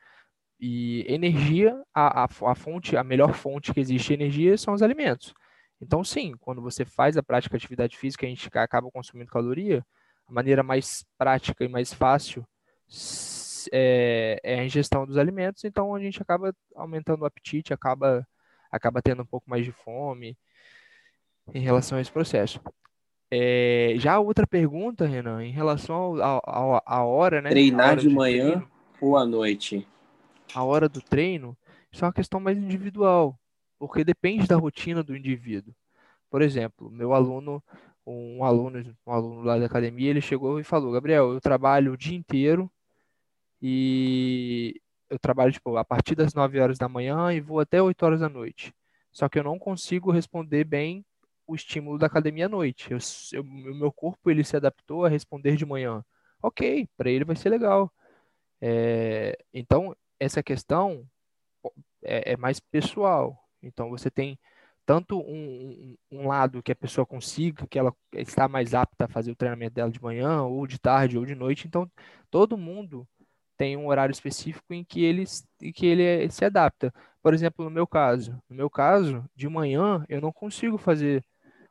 E 0.60 1.04
energia, 1.08 1.82
a, 1.94 2.24
a, 2.24 2.26
a, 2.26 2.56
fonte, 2.56 2.96
a 2.96 3.04
melhor 3.04 3.34
fonte 3.34 3.74
que 3.74 3.80
existe 3.80 4.10
de 4.10 4.14
energia 4.14 4.58
são 4.58 4.74
os 4.74 4.82
alimentos. 4.82 5.34
Então, 5.82 6.04
sim, 6.04 6.34
quando 6.40 6.62
você 6.62 6.86
faz 6.86 7.18
a 7.18 7.24
prática 7.24 7.58
de 7.58 7.64
atividade 7.64 7.98
física, 7.98 8.26
a 8.26 8.30
gente 8.30 8.50
acaba 8.54 8.90
consumindo 8.92 9.32
caloria, 9.32 9.86
a 10.28 10.32
maneira 10.32 10.64
mais 10.64 11.06
prática 11.18 11.66
e 11.66 11.68
mais 11.68 11.94
fácil 11.94 12.46
é, 13.72 14.40
é, 14.44 14.60
a 14.60 14.66
ingestão 14.66 15.06
dos 15.06 15.18
alimentos, 15.18 15.64
então 15.64 15.94
a 15.94 16.00
gente 16.00 16.22
acaba 16.22 16.54
aumentando 16.76 17.22
o 17.22 17.26
apetite, 17.26 17.74
acaba, 17.74 18.28
acaba 18.72 19.02
tendo 19.02 19.22
um 19.22 19.26
pouco 19.26 19.50
mais 19.50 19.66
de 19.66 19.72
fome 19.72 20.38
em 21.54 21.62
relação 21.62 21.98
a 21.98 22.02
esse 22.02 22.12
processo. 22.12 22.60
É, 23.32 23.96
já 23.98 24.20
outra 24.20 24.46
pergunta, 24.46 25.08
Renan, 25.08 25.44
em 25.44 25.52
relação 25.52 26.16
à 26.86 27.04
hora, 27.04 27.42
né? 27.42 27.50
Treinar 27.50 27.92
hora 27.92 28.02
de 28.02 28.10
manhã 28.10 28.52
treino, 28.52 28.72
ou 29.02 29.18
à 29.18 29.26
noite? 29.26 29.88
A 30.54 30.64
hora 30.64 30.88
do 30.88 31.02
treino, 31.02 31.58
isso 31.92 32.06
é 32.06 32.08
uma 32.08 32.14
questão 32.14 32.40
mais 32.40 32.58
individual, 32.58 33.40
porque 33.80 34.04
depende 34.04 34.48
da 34.48 34.56
rotina 34.56 35.02
do 35.02 35.18
indivíduo. 35.18 35.74
Por 36.30 36.42
exemplo, 36.42 36.92
meu 36.92 37.14
aluno, 37.14 37.64
um 38.06 38.44
aluno, 38.44 38.96
um 39.06 39.12
aluno 39.12 39.42
lá 39.42 39.58
da 39.58 39.66
academia, 39.66 40.12
ele 40.12 40.22
chegou 40.22 40.60
e 40.60 40.64
falou: 40.64 40.92
Gabriel, 40.92 41.34
eu 41.34 41.42
trabalho 41.42 41.94
o 41.94 41.98
dia 41.98 42.16
inteiro 42.16 42.72
e 43.66 44.82
eu 45.10 45.18
trabalho 45.18 45.54
tipo, 45.54 45.78
a 45.78 45.86
partir 45.86 46.16
das 46.16 46.34
9 46.34 46.60
horas 46.60 46.78
da 46.78 46.90
manhã 46.90 47.32
e 47.32 47.40
vou 47.40 47.62
até 47.62 47.82
8 47.82 48.04
horas 48.04 48.20
da 48.20 48.28
noite. 48.28 48.74
Só 49.10 49.30
que 49.30 49.40
eu 49.40 49.44
não 49.44 49.58
consigo 49.58 50.12
responder 50.12 50.66
bem 50.66 51.06
o 51.48 51.56
estímulo 51.56 51.98
da 51.98 52.08
academia 52.08 52.48
à 52.48 52.50
noite. 52.50 52.90
O 53.38 53.44
meu 53.44 53.92
corpo 53.92 54.30
ele 54.30 54.44
se 54.44 54.58
adaptou 54.58 55.06
a 55.06 55.10
responder 55.10 55.56
de 55.56 55.66
manhã. 55.66 56.04
Ok, 56.42 56.90
para 56.98 57.10
ele 57.10 57.24
vai 57.24 57.38
ser 57.38 57.50
legal. 57.50 57.90
É, 58.60 59.38
então, 59.54 59.96
essa 60.20 60.44
questão 60.44 61.08
é, 62.04 62.34
é, 62.34 62.38
mais 62.38 62.60
pessoal. 62.60 63.38
Então, 63.62 63.90
você 63.90 64.12
tem 64.12 64.38
tanto 64.86 65.20
um, 65.20 65.96
um, 66.12 66.28
lado 66.28 66.62
que 66.62 66.72
a 66.72 66.76
pessoa 66.76 67.06
consiga, 67.06 67.66
que 67.68 67.80
ela 67.80 67.96
está 68.14 68.48
mais 68.48 68.74
apta 68.74 69.06
a 69.06 69.08
fazer 69.08 69.32
o 69.32 69.36
treinamento 69.36 69.76
dela 69.76 69.92
de 69.92 70.02
manhã, 70.02 70.44
ou 70.44 70.68
de 70.68 70.80
tarde, 70.80 71.18
ou 71.18 71.26
de 71.26 71.36
noite. 71.36 71.68
Então, 71.68 71.90
todo 72.30 72.58
mundo 72.58 73.08
tem 73.64 73.78
um 73.78 73.88
horário 73.88 74.12
específico 74.12 74.74
em 74.74 74.84
que 74.84 75.02
ele, 75.02 75.24
em 75.62 75.72
que 75.72 75.86
ele 75.86 76.30
se 76.30 76.44
adapta. 76.44 76.94
Por 77.22 77.34
exemplo, 77.34 77.64
no 77.64 77.72
meu 77.72 77.88
caso, 77.88 78.38
no 78.50 78.56
meu 78.58 78.70
caso, 78.70 79.24
de 79.34 79.48
manhã 79.48 80.04
eu 80.10 80.20
não 80.20 80.34
consigo 80.34 80.78
fazer 80.78 81.24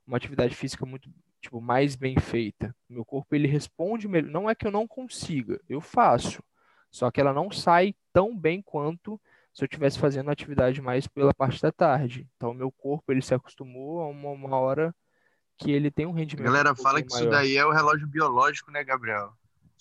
uma 0.06 0.16
atividade 0.16 0.56
física 0.56 0.86
muito 0.86 1.10
tipo 1.38 1.60
mais 1.60 1.94
bem 1.94 2.18
feita. 2.18 2.74
Meu 2.88 3.04
corpo 3.04 3.34
ele 3.34 3.46
responde 3.46 4.08
melhor. 4.08 4.30
Não 4.30 4.48
é 4.48 4.54
que 4.54 4.66
eu 4.66 4.70
não 4.70 4.88
consiga, 4.88 5.60
eu 5.68 5.82
faço. 5.82 6.42
Só 6.90 7.10
que 7.10 7.20
ela 7.20 7.34
não 7.34 7.50
sai 7.50 7.94
tão 8.10 8.34
bem 8.34 8.62
quanto 8.62 9.20
se 9.52 9.62
eu 9.62 9.66
estivesse 9.66 9.98
fazendo 9.98 10.30
atividade 10.30 10.80
mais 10.80 11.06
pela 11.06 11.34
parte 11.34 11.60
da 11.60 11.70
tarde. 11.70 12.26
Então, 12.36 12.54
meu 12.54 12.72
corpo 12.72 13.12
ele 13.12 13.20
se 13.20 13.34
acostumou 13.34 14.00
a 14.00 14.08
uma, 14.08 14.30
uma 14.30 14.56
hora 14.56 14.94
que 15.58 15.70
ele 15.70 15.90
tem 15.90 16.06
um 16.06 16.12
rendimento. 16.12 16.48
A 16.48 16.52
galera 16.52 16.72
um 16.72 16.76
fala 16.76 17.02
que 17.02 17.10
maior. 17.10 17.20
isso 17.20 17.30
daí 17.30 17.54
é 17.58 17.66
o 17.66 17.70
relógio 17.70 18.06
biológico, 18.06 18.70
né, 18.70 18.82
Gabriel? 18.82 19.34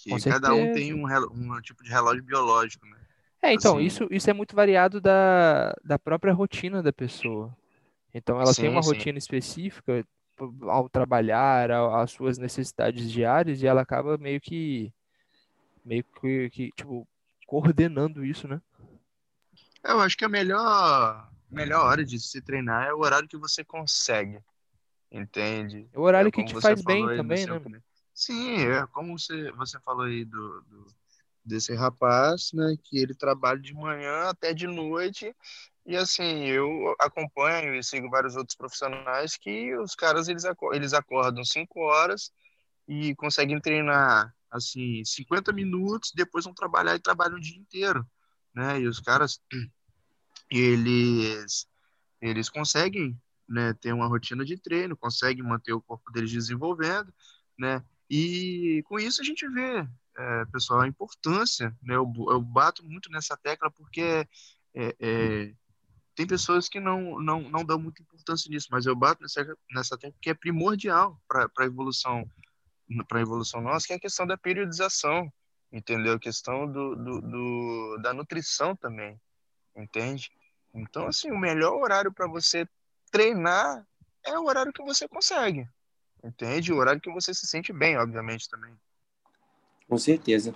Que 0.04 0.30
cada 0.30 0.54
um 0.54 0.74
tem 0.74 0.94
um, 0.94 1.06
um, 1.06 1.62
tipo 1.62 1.84
de 1.84 1.90
relógio 1.90 2.24
biológico, 2.24 2.86
né? 2.88 2.98
É, 3.42 3.54
então, 3.54 3.78
assim... 3.78 3.86
isso, 3.86 4.08
isso 4.10 4.30
é 4.30 4.34
muito 4.34 4.56
variado 4.56 5.00
da, 5.00 5.76
da 5.84 6.00
própria 6.00 6.34
rotina 6.34 6.82
da 6.82 6.92
pessoa. 6.92 7.56
Então, 8.14 8.40
ela 8.40 8.54
sim, 8.54 8.64
tem 8.64 8.72
uma 8.72 8.82
sim. 8.82 8.90
rotina 8.90 9.18
específica 9.18 10.06
ao 10.64 10.90
trabalhar, 10.90 11.70
às 11.72 12.12
suas 12.12 12.38
necessidades 12.38 13.12
diárias, 13.12 13.62
e 13.62 13.68
ela 13.68 13.82
acaba 13.82 14.18
meio 14.18 14.42
que, 14.42 14.92
meio 15.86 16.04
que, 16.20 16.50
que, 16.50 16.72
tipo, 16.76 17.08
coordenando 17.46 18.26
isso, 18.26 18.48
né? 18.48 18.60
Eu 19.84 20.00
acho 20.00 20.18
que 20.18 20.26
a 20.26 20.30
melhor, 20.30 21.30
melhor 21.50 21.86
hora 21.86 22.04
de 22.04 22.20
se 22.20 22.42
treinar 22.42 22.88
é 22.88 22.94
o 22.94 23.00
horário 23.00 23.28
que 23.28 23.38
você 23.38 23.64
consegue, 23.64 24.40
entende? 25.12 25.88
É 25.94 26.00
o 26.00 26.02
horário 26.02 26.30
é 26.30 26.32
que 26.32 26.44
te 26.44 26.60
faz 26.60 26.84
bem 26.84 27.06
também, 27.06 27.46
né? 27.46 27.82
Sim, 28.22 28.68
é 28.68 28.86
como 28.94 29.18
você, 29.18 29.52
você 29.54 29.80
falou 29.80 30.06
aí 30.06 30.24
do, 30.24 30.62
do, 30.62 30.86
desse 31.44 31.74
rapaz, 31.74 32.52
né, 32.54 32.78
que 32.84 33.00
ele 33.00 33.16
trabalha 33.16 33.60
de 33.60 33.74
manhã 33.74 34.30
até 34.30 34.54
de 34.54 34.68
noite, 34.68 35.36
e 35.88 35.98
assim, 35.98 36.46
eu 36.46 36.96
acompanho 37.00 37.74
e 37.74 37.84
sigo 37.84 38.12
vários 38.12 38.36
outros 38.36 38.56
profissionais 38.56 39.36
que 39.38 39.76
os 39.76 39.96
caras, 39.96 40.28
eles, 40.28 40.44
eles 40.72 40.94
acordam 40.94 41.44
5 41.44 41.80
horas 41.80 42.32
e 42.88 43.16
conseguem 43.16 43.60
treinar, 43.60 44.32
assim, 44.52 45.04
50 45.04 45.52
minutos, 45.52 46.12
depois 46.14 46.46
vão 46.46 46.54
trabalhar 46.54 46.94
e 46.94 47.00
trabalham 47.00 47.38
o 47.38 47.42
dia 47.42 47.58
inteiro, 47.58 48.06
né, 48.54 48.82
e 48.82 48.88
os 48.88 49.00
caras, 49.00 49.42
eles, 50.48 51.68
eles 52.22 52.50
conseguem, 52.52 53.20
né, 53.50 53.74
ter 53.74 53.92
uma 53.94 54.06
rotina 54.06 54.46
de 54.46 54.58
treino, 54.58 54.96
conseguem 54.96 55.44
manter 55.44 55.74
o 55.74 55.82
corpo 55.82 56.12
deles 56.12 56.30
desenvolvendo, 56.32 57.12
né, 57.58 57.84
e 58.14 58.84
com 58.84 59.00
isso 59.00 59.22
a 59.22 59.24
gente 59.24 59.48
vê, 59.48 59.88
é, 60.18 60.46
pessoal, 60.52 60.82
a 60.82 60.88
importância, 60.88 61.74
né? 61.82 61.96
Eu, 61.96 62.12
eu, 62.30 62.42
bato 62.42 62.84
muito 62.84 63.10
nessa 63.10 63.38
tecla 63.38 63.72
porque 63.72 64.28
é, 64.76 64.96
é, 65.00 65.54
tem 66.14 66.28
pessoas 66.28 66.68
que 66.68 66.78
não, 66.78 67.22
não, 67.22 67.40
não 67.50 67.64
dão 67.64 67.80
muita 67.80 68.02
importância 68.02 68.50
nisso, 68.50 68.68
mas 68.70 68.86
eu 68.86 68.94
bato 68.98 69.22
nessa, 69.22 69.58
nessa 69.72 69.98
tecla 69.98 70.18
que 70.22 70.30
é 70.30 70.34
primordial 70.34 71.18
para 71.26 71.50
a 71.58 71.64
evolução 71.64 72.30
para 73.08 73.22
evolução 73.22 73.62
nossa, 73.62 73.88
que 73.88 73.94
é 73.94 73.96
a 73.96 74.02
questão 74.02 74.28
da 74.28 74.38
periodização, 74.38 75.32
entendeu? 75.72 76.16
A 76.16 76.20
questão 76.20 76.70
do, 76.70 76.94
do, 76.98 77.22
do 77.22 77.98
da 78.02 78.14
nutrição 78.14 78.76
também, 78.76 79.18
entende? 79.74 80.30
Então, 80.74 81.08
assim, 81.08 81.32
o 81.32 81.40
melhor 81.40 81.74
horário 81.82 82.12
para 82.12 82.28
você 82.28 82.68
treinar 83.10 83.88
é 84.26 84.38
o 84.38 84.44
horário 84.44 84.74
que 84.74 84.84
você 84.84 85.08
consegue, 85.08 85.66
Entende? 86.24 86.72
O 86.72 86.78
horário 86.78 87.02
que 87.02 87.12
você 87.12 87.34
se 87.34 87.48
sente 87.48 87.74
bem, 87.74 87.98
obviamente, 87.98 88.50
também. 88.50 88.74
Com 89.88 89.98
certeza. 89.98 90.56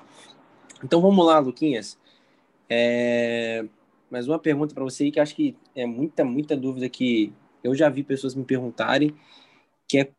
Então 0.84 1.02
vamos 1.02 1.26
lá, 1.26 1.40
Luquinhas. 1.40 1.98
É... 2.70 3.66
Mais 4.10 4.28
uma 4.28 4.40
pergunta 4.40 4.74
para 4.74 4.84
você 4.84 5.06
aí 5.06 5.12
que 5.12 5.20
acho 5.20 5.36
que 5.36 5.58
é 5.76 5.86
muita, 5.86 6.24
muita 6.24 6.56
dúvida 6.56 6.88
que 6.88 7.34
eu 7.64 7.74
já 7.74 7.90
vi 7.90 8.04
pessoas 8.04 8.36
me 8.36 8.46
perguntarem, 8.46 9.18
que 9.88 9.98
é 9.98 10.12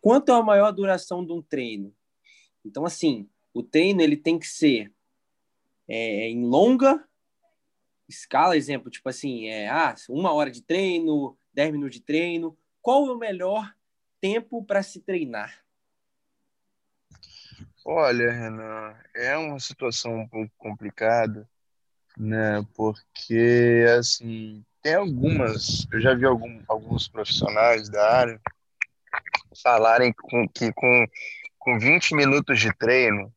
quanto 0.00 0.32
é 0.32 0.34
a 0.34 0.42
maior 0.42 0.72
duração 0.72 1.24
de 1.24 1.32
um 1.32 1.40
treino? 1.40 1.94
Então, 2.64 2.84
assim, 2.84 3.28
o 3.54 3.62
treino 3.62 4.02
ele 4.02 4.16
tem 4.16 4.38
que 4.38 4.46
ser 4.46 4.92
é, 5.88 6.28
em 6.28 6.44
longa 6.44 7.06
escala, 8.08 8.56
exemplo, 8.56 8.90
tipo 8.90 9.08
assim, 9.08 9.46
é, 9.46 9.68
ah, 9.68 9.94
uma 10.08 10.32
hora 10.32 10.50
de 10.50 10.60
treino, 10.62 11.36
dez 11.54 11.70
minutos 11.72 11.96
de 11.96 12.02
treino. 12.02 12.56
Qual 12.80 13.06
é 13.06 13.12
o 13.12 13.18
melhor 13.18 13.72
tempo 14.22 14.64
para 14.64 14.84
se 14.84 15.00
treinar? 15.00 15.62
Olha, 17.84 18.30
Renan, 18.30 18.94
é 19.12 19.36
uma 19.36 19.58
situação 19.58 20.20
um 20.20 20.28
pouco 20.28 20.52
complicada, 20.56 21.48
né? 22.16 22.64
Porque, 22.76 23.84
assim, 23.98 24.64
tem 24.80 24.94
algumas, 24.94 25.88
eu 25.92 26.00
já 26.00 26.14
vi 26.14 26.24
algum, 26.24 26.62
alguns 26.68 27.08
profissionais 27.08 27.88
da 27.88 28.18
área 28.18 28.40
falarem 29.60 30.12
com, 30.12 30.48
que 30.48 30.72
com, 30.72 31.06
com 31.58 31.78
20 31.80 32.14
minutos 32.14 32.60
de 32.60 32.72
treino 32.76 33.34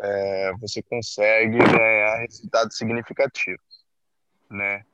é, 0.00 0.52
você 0.60 0.82
consegue 0.82 1.56
ganhar 1.58 2.18
resultados 2.18 2.76
significativos, 2.76 3.84
né? 4.50 4.84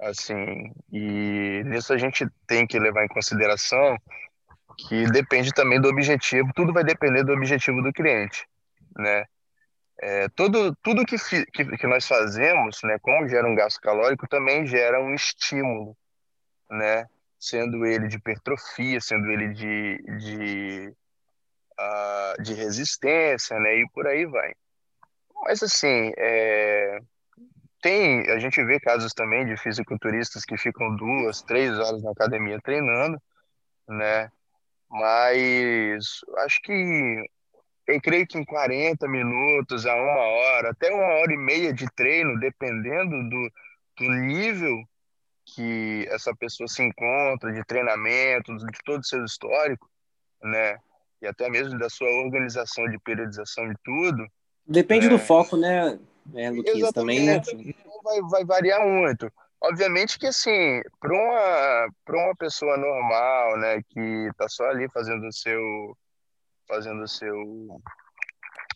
Assim, 0.00 0.72
e 0.92 1.62
nisso 1.64 1.92
a 1.92 1.98
gente 1.98 2.26
tem 2.46 2.66
que 2.66 2.78
levar 2.78 3.04
em 3.04 3.08
consideração 3.08 3.96
que 4.78 5.10
depende 5.10 5.52
também 5.52 5.80
do 5.80 5.88
objetivo, 5.88 6.50
tudo 6.54 6.72
vai 6.72 6.84
depender 6.84 7.24
do 7.24 7.32
objetivo 7.32 7.82
do 7.82 7.92
cliente, 7.92 8.46
né? 8.96 9.24
É, 10.00 10.28
tudo 10.28 10.76
tudo 10.76 11.04
que, 11.04 11.16
que, 11.52 11.76
que, 11.76 11.86
nós 11.88 12.06
fazemos, 12.06 12.80
né, 12.84 12.96
como 13.02 13.28
gera 13.28 13.48
um 13.48 13.54
gasto 13.56 13.80
calórico, 13.80 14.28
também 14.28 14.64
gera 14.64 15.00
um 15.00 15.12
estímulo, 15.12 15.96
né? 16.70 17.06
Sendo 17.40 17.84
ele 17.84 18.06
de 18.06 18.16
hipertrofia, 18.16 19.00
sendo 19.00 19.28
ele 19.30 19.52
de, 19.52 19.98
de, 20.18 20.94
uh, 21.80 22.42
de 22.42 22.54
resistência, 22.54 23.58
né? 23.58 23.76
E 23.76 23.88
por 23.92 24.06
aí 24.06 24.24
vai. 24.26 24.52
Mas, 25.42 25.62
assim, 25.62 26.12
é, 26.16 27.00
tem, 27.80 28.30
a 28.30 28.38
gente 28.38 28.62
vê 28.64 28.78
casos 28.78 29.12
também 29.12 29.46
de 29.46 29.56
fisiculturistas 29.56 30.44
que 30.44 30.56
ficam 30.56 30.94
duas, 30.96 31.42
três 31.42 31.76
horas 31.78 32.02
na 32.02 32.12
academia 32.12 32.60
treinando, 32.62 33.20
né? 33.88 34.30
Mas 34.90 36.20
acho 36.38 36.60
que 36.62 37.26
eu 37.86 38.00
creio 38.00 38.26
que 38.26 38.38
em 38.38 38.44
40 38.44 39.08
minutos 39.08 39.86
a 39.86 39.94
uma 39.94 40.20
hora, 40.20 40.70
até 40.70 40.90
uma 40.90 41.04
hora 41.20 41.32
e 41.32 41.36
meia 41.36 41.72
de 41.72 41.86
treino, 41.94 42.38
dependendo 42.38 43.10
do, 43.28 43.50
do 43.98 44.10
nível 44.26 44.76
que 45.54 46.06
essa 46.10 46.34
pessoa 46.34 46.68
se 46.68 46.82
encontra, 46.82 47.52
de 47.52 47.64
treinamento, 47.64 48.54
de 48.56 48.78
todo 48.84 49.00
o 49.00 49.06
seu 49.06 49.24
histórico, 49.24 49.88
né? 50.42 50.78
E 51.22 51.26
até 51.26 51.48
mesmo 51.48 51.78
da 51.78 51.88
sua 51.88 52.08
organização 52.22 52.88
de 52.88 52.98
periodização 52.98 53.68
de 53.68 53.74
tudo. 53.82 54.26
Depende 54.66 55.06
é... 55.06 55.08
do 55.08 55.18
foco, 55.18 55.56
né, 55.56 55.98
é, 56.34 56.50
Luquinhas, 56.50 56.92
também, 56.92 57.24
né? 57.24 57.40
Vai, 58.04 58.20
vai 58.22 58.44
variar 58.44 58.86
muito. 58.86 59.32
Obviamente 59.60 60.18
que, 60.18 60.26
assim, 60.26 60.80
para 61.00 61.12
uma, 61.12 61.88
uma 62.08 62.36
pessoa 62.36 62.76
normal, 62.76 63.58
né, 63.58 63.82
que 63.88 64.30
tá 64.36 64.48
só 64.48 64.64
ali 64.70 64.88
fazendo 64.90 65.26
o 65.26 65.32
seu, 65.32 65.96
fazendo 66.68 67.02
o 67.02 67.08
seu, 67.08 67.80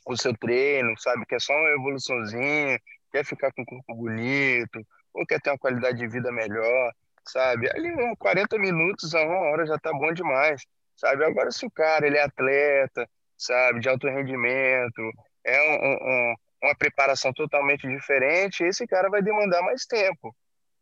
o 0.06 0.16
seu 0.16 0.36
treino, 0.36 0.92
sabe, 0.98 1.24
que 1.26 1.36
é 1.36 1.38
só 1.38 1.52
uma 1.52 1.68
evoluçãozinha, 1.70 2.80
quer 3.12 3.24
ficar 3.24 3.52
com 3.52 3.62
o 3.62 3.66
corpo 3.66 3.94
bonito, 3.94 4.84
ou 5.14 5.24
quer 5.26 5.40
ter 5.40 5.50
uma 5.50 5.58
qualidade 5.58 5.98
de 5.98 6.08
vida 6.08 6.32
melhor, 6.32 6.92
sabe, 7.24 7.70
ali 7.70 7.92
uns 7.92 8.16
40 8.18 8.58
minutos 8.58 9.14
a 9.14 9.22
uma 9.22 9.38
hora 9.50 9.66
já 9.66 9.78
tá 9.78 9.92
bom 9.92 10.12
demais, 10.12 10.62
sabe, 10.96 11.24
agora 11.24 11.52
se 11.52 11.64
o 11.64 11.70
cara, 11.70 12.06
ele 12.06 12.16
é 12.18 12.24
atleta, 12.24 13.08
sabe, 13.38 13.80
de 13.80 13.88
alto 13.88 14.08
rendimento, 14.08 15.02
é 15.44 15.60
um, 15.60 15.92
um, 15.92 16.34
uma 16.64 16.74
preparação 16.76 17.32
totalmente 17.32 17.86
diferente, 17.86 18.64
esse 18.64 18.86
cara 18.86 19.08
vai 19.08 19.22
demandar 19.22 19.62
mais 19.62 19.84
tempo, 19.86 20.34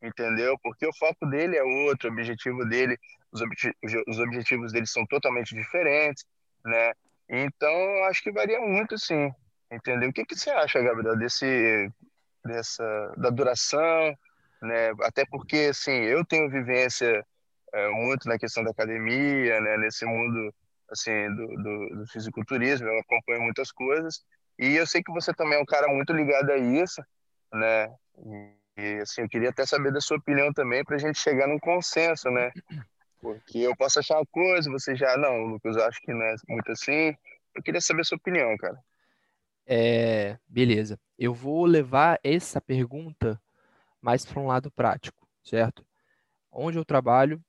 entendeu? 0.02 0.56
Porque 0.62 0.86
o 0.86 0.96
foco 0.96 1.26
dele 1.26 1.56
é 1.56 1.62
outro, 1.62 2.08
o 2.08 2.12
objetivo 2.12 2.64
dele, 2.64 2.98
os, 3.32 3.42
os 4.08 4.18
objetivos 4.18 4.72
dele 4.72 4.86
são 4.86 5.06
totalmente 5.06 5.54
diferentes, 5.54 6.24
né? 6.64 6.92
Então, 7.28 8.04
acho 8.04 8.22
que 8.22 8.32
varia 8.32 8.60
muito, 8.60 8.98
sim, 8.98 9.32
entendeu? 9.70 10.10
O 10.10 10.12
que, 10.12 10.24
que 10.24 10.34
você 10.34 10.50
acha, 10.50 10.82
Gabriel, 10.82 11.16
desse, 11.16 11.90
dessa, 12.44 13.14
da 13.16 13.30
duração, 13.30 14.14
né? 14.62 14.90
Até 15.02 15.24
porque, 15.26 15.68
assim, 15.70 15.92
eu 15.92 16.24
tenho 16.24 16.50
vivência 16.50 17.24
é, 17.72 17.88
muito 17.90 18.28
na 18.28 18.38
questão 18.38 18.64
da 18.64 18.70
academia, 18.70 19.60
né? 19.60 19.76
Nesse 19.76 20.04
mundo, 20.04 20.52
assim, 20.90 21.34
do, 21.34 21.46
do, 21.46 21.96
do 22.00 22.06
fisiculturismo, 22.08 22.88
eu 22.88 22.98
acompanho 22.98 23.42
muitas 23.42 23.70
coisas, 23.70 24.24
e 24.58 24.76
eu 24.76 24.86
sei 24.86 25.02
que 25.02 25.12
você 25.12 25.32
também 25.32 25.58
é 25.58 25.62
um 25.62 25.66
cara 25.66 25.88
muito 25.88 26.12
ligado 26.12 26.50
a 26.50 26.56
isso, 26.56 27.02
né? 27.52 27.88
Assim, 29.02 29.22
eu 29.22 29.28
queria 29.28 29.50
até 29.50 29.64
saber 29.66 29.92
da 29.92 30.00
sua 30.00 30.16
opinião 30.16 30.52
também 30.52 30.84
para 30.84 30.96
a 30.96 30.98
gente 30.98 31.18
chegar 31.18 31.46
num 31.46 31.58
consenso, 31.58 32.30
né? 32.30 32.50
Porque 33.20 33.58
eu 33.58 33.76
posso 33.76 33.98
achar 33.98 34.16
uma 34.16 34.26
coisa, 34.26 34.70
você 34.70 34.96
já, 34.96 35.16
não, 35.16 35.44
Lucas, 35.44 35.76
acho 35.76 36.00
que 36.00 36.12
não 36.12 36.22
é 36.22 36.34
muito 36.48 36.72
assim. 36.72 37.14
Eu 37.54 37.62
queria 37.62 37.80
saber 37.80 38.00
a 38.00 38.04
sua 38.04 38.16
opinião, 38.16 38.56
cara. 38.56 38.78
É, 39.66 40.38
beleza. 40.48 40.98
Eu 41.18 41.34
vou 41.34 41.64
levar 41.66 42.18
essa 42.24 42.60
pergunta 42.60 43.40
mais 44.00 44.24
para 44.24 44.40
um 44.40 44.46
lado 44.46 44.70
prático, 44.70 45.28
certo? 45.44 45.86
Onde 46.50 46.78
eu 46.78 46.84
trabalho, 46.84 47.42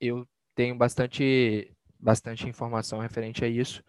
eu 0.00 0.26
tenho 0.54 0.74
bastante, 0.76 1.74
bastante 1.98 2.48
informação 2.48 3.00
referente 3.00 3.44
a 3.44 3.48
isso. 3.48 3.82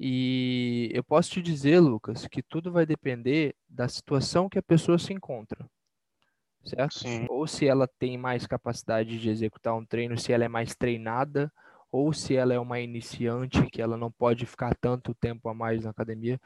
E 0.00 0.90
eu 0.94 1.04
posso 1.04 1.30
te 1.30 1.42
dizer, 1.42 1.80
Lucas, 1.80 2.26
que 2.26 2.42
tudo 2.42 2.72
vai 2.72 2.86
depender 2.86 3.54
da 3.68 3.88
situação 3.88 4.48
que 4.48 4.58
a 4.58 4.62
pessoa 4.62 4.98
se 4.98 5.12
encontra 5.12 5.68
certo? 6.64 6.98
Sim. 6.98 7.26
Ou 7.28 7.46
se 7.46 7.66
ela 7.66 7.88
tem 7.98 8.16
mais 8.16 8.46
capacidade 8.46 9.18
de 9.18 9.30
executar 9.30 9.74
um 9.76 9.84
treino, 9.84 10.18
se 10.18 10.32
ela 10.32 10.44
é 10.44 10.48
mais 10.48 10.74
treinada, 10.74 11.52
ou 11.90 12.12
se 12.12 12.36
ela 12.36 12.52
é 12.52 12.58
uma 12.58 12.80
iniciante, 12.80 13.66
que 13.70 13.80
ela 13.80 13.96
não 13.96 14.10
pode 14.10 14.44
ficar 14.44 14.74
tanto 14.74 15.14
tempo 15.14 15.48
a 15.48 15.54
mais 15.54 15.84
na 15.84 15.90
academia, 15.90 16.38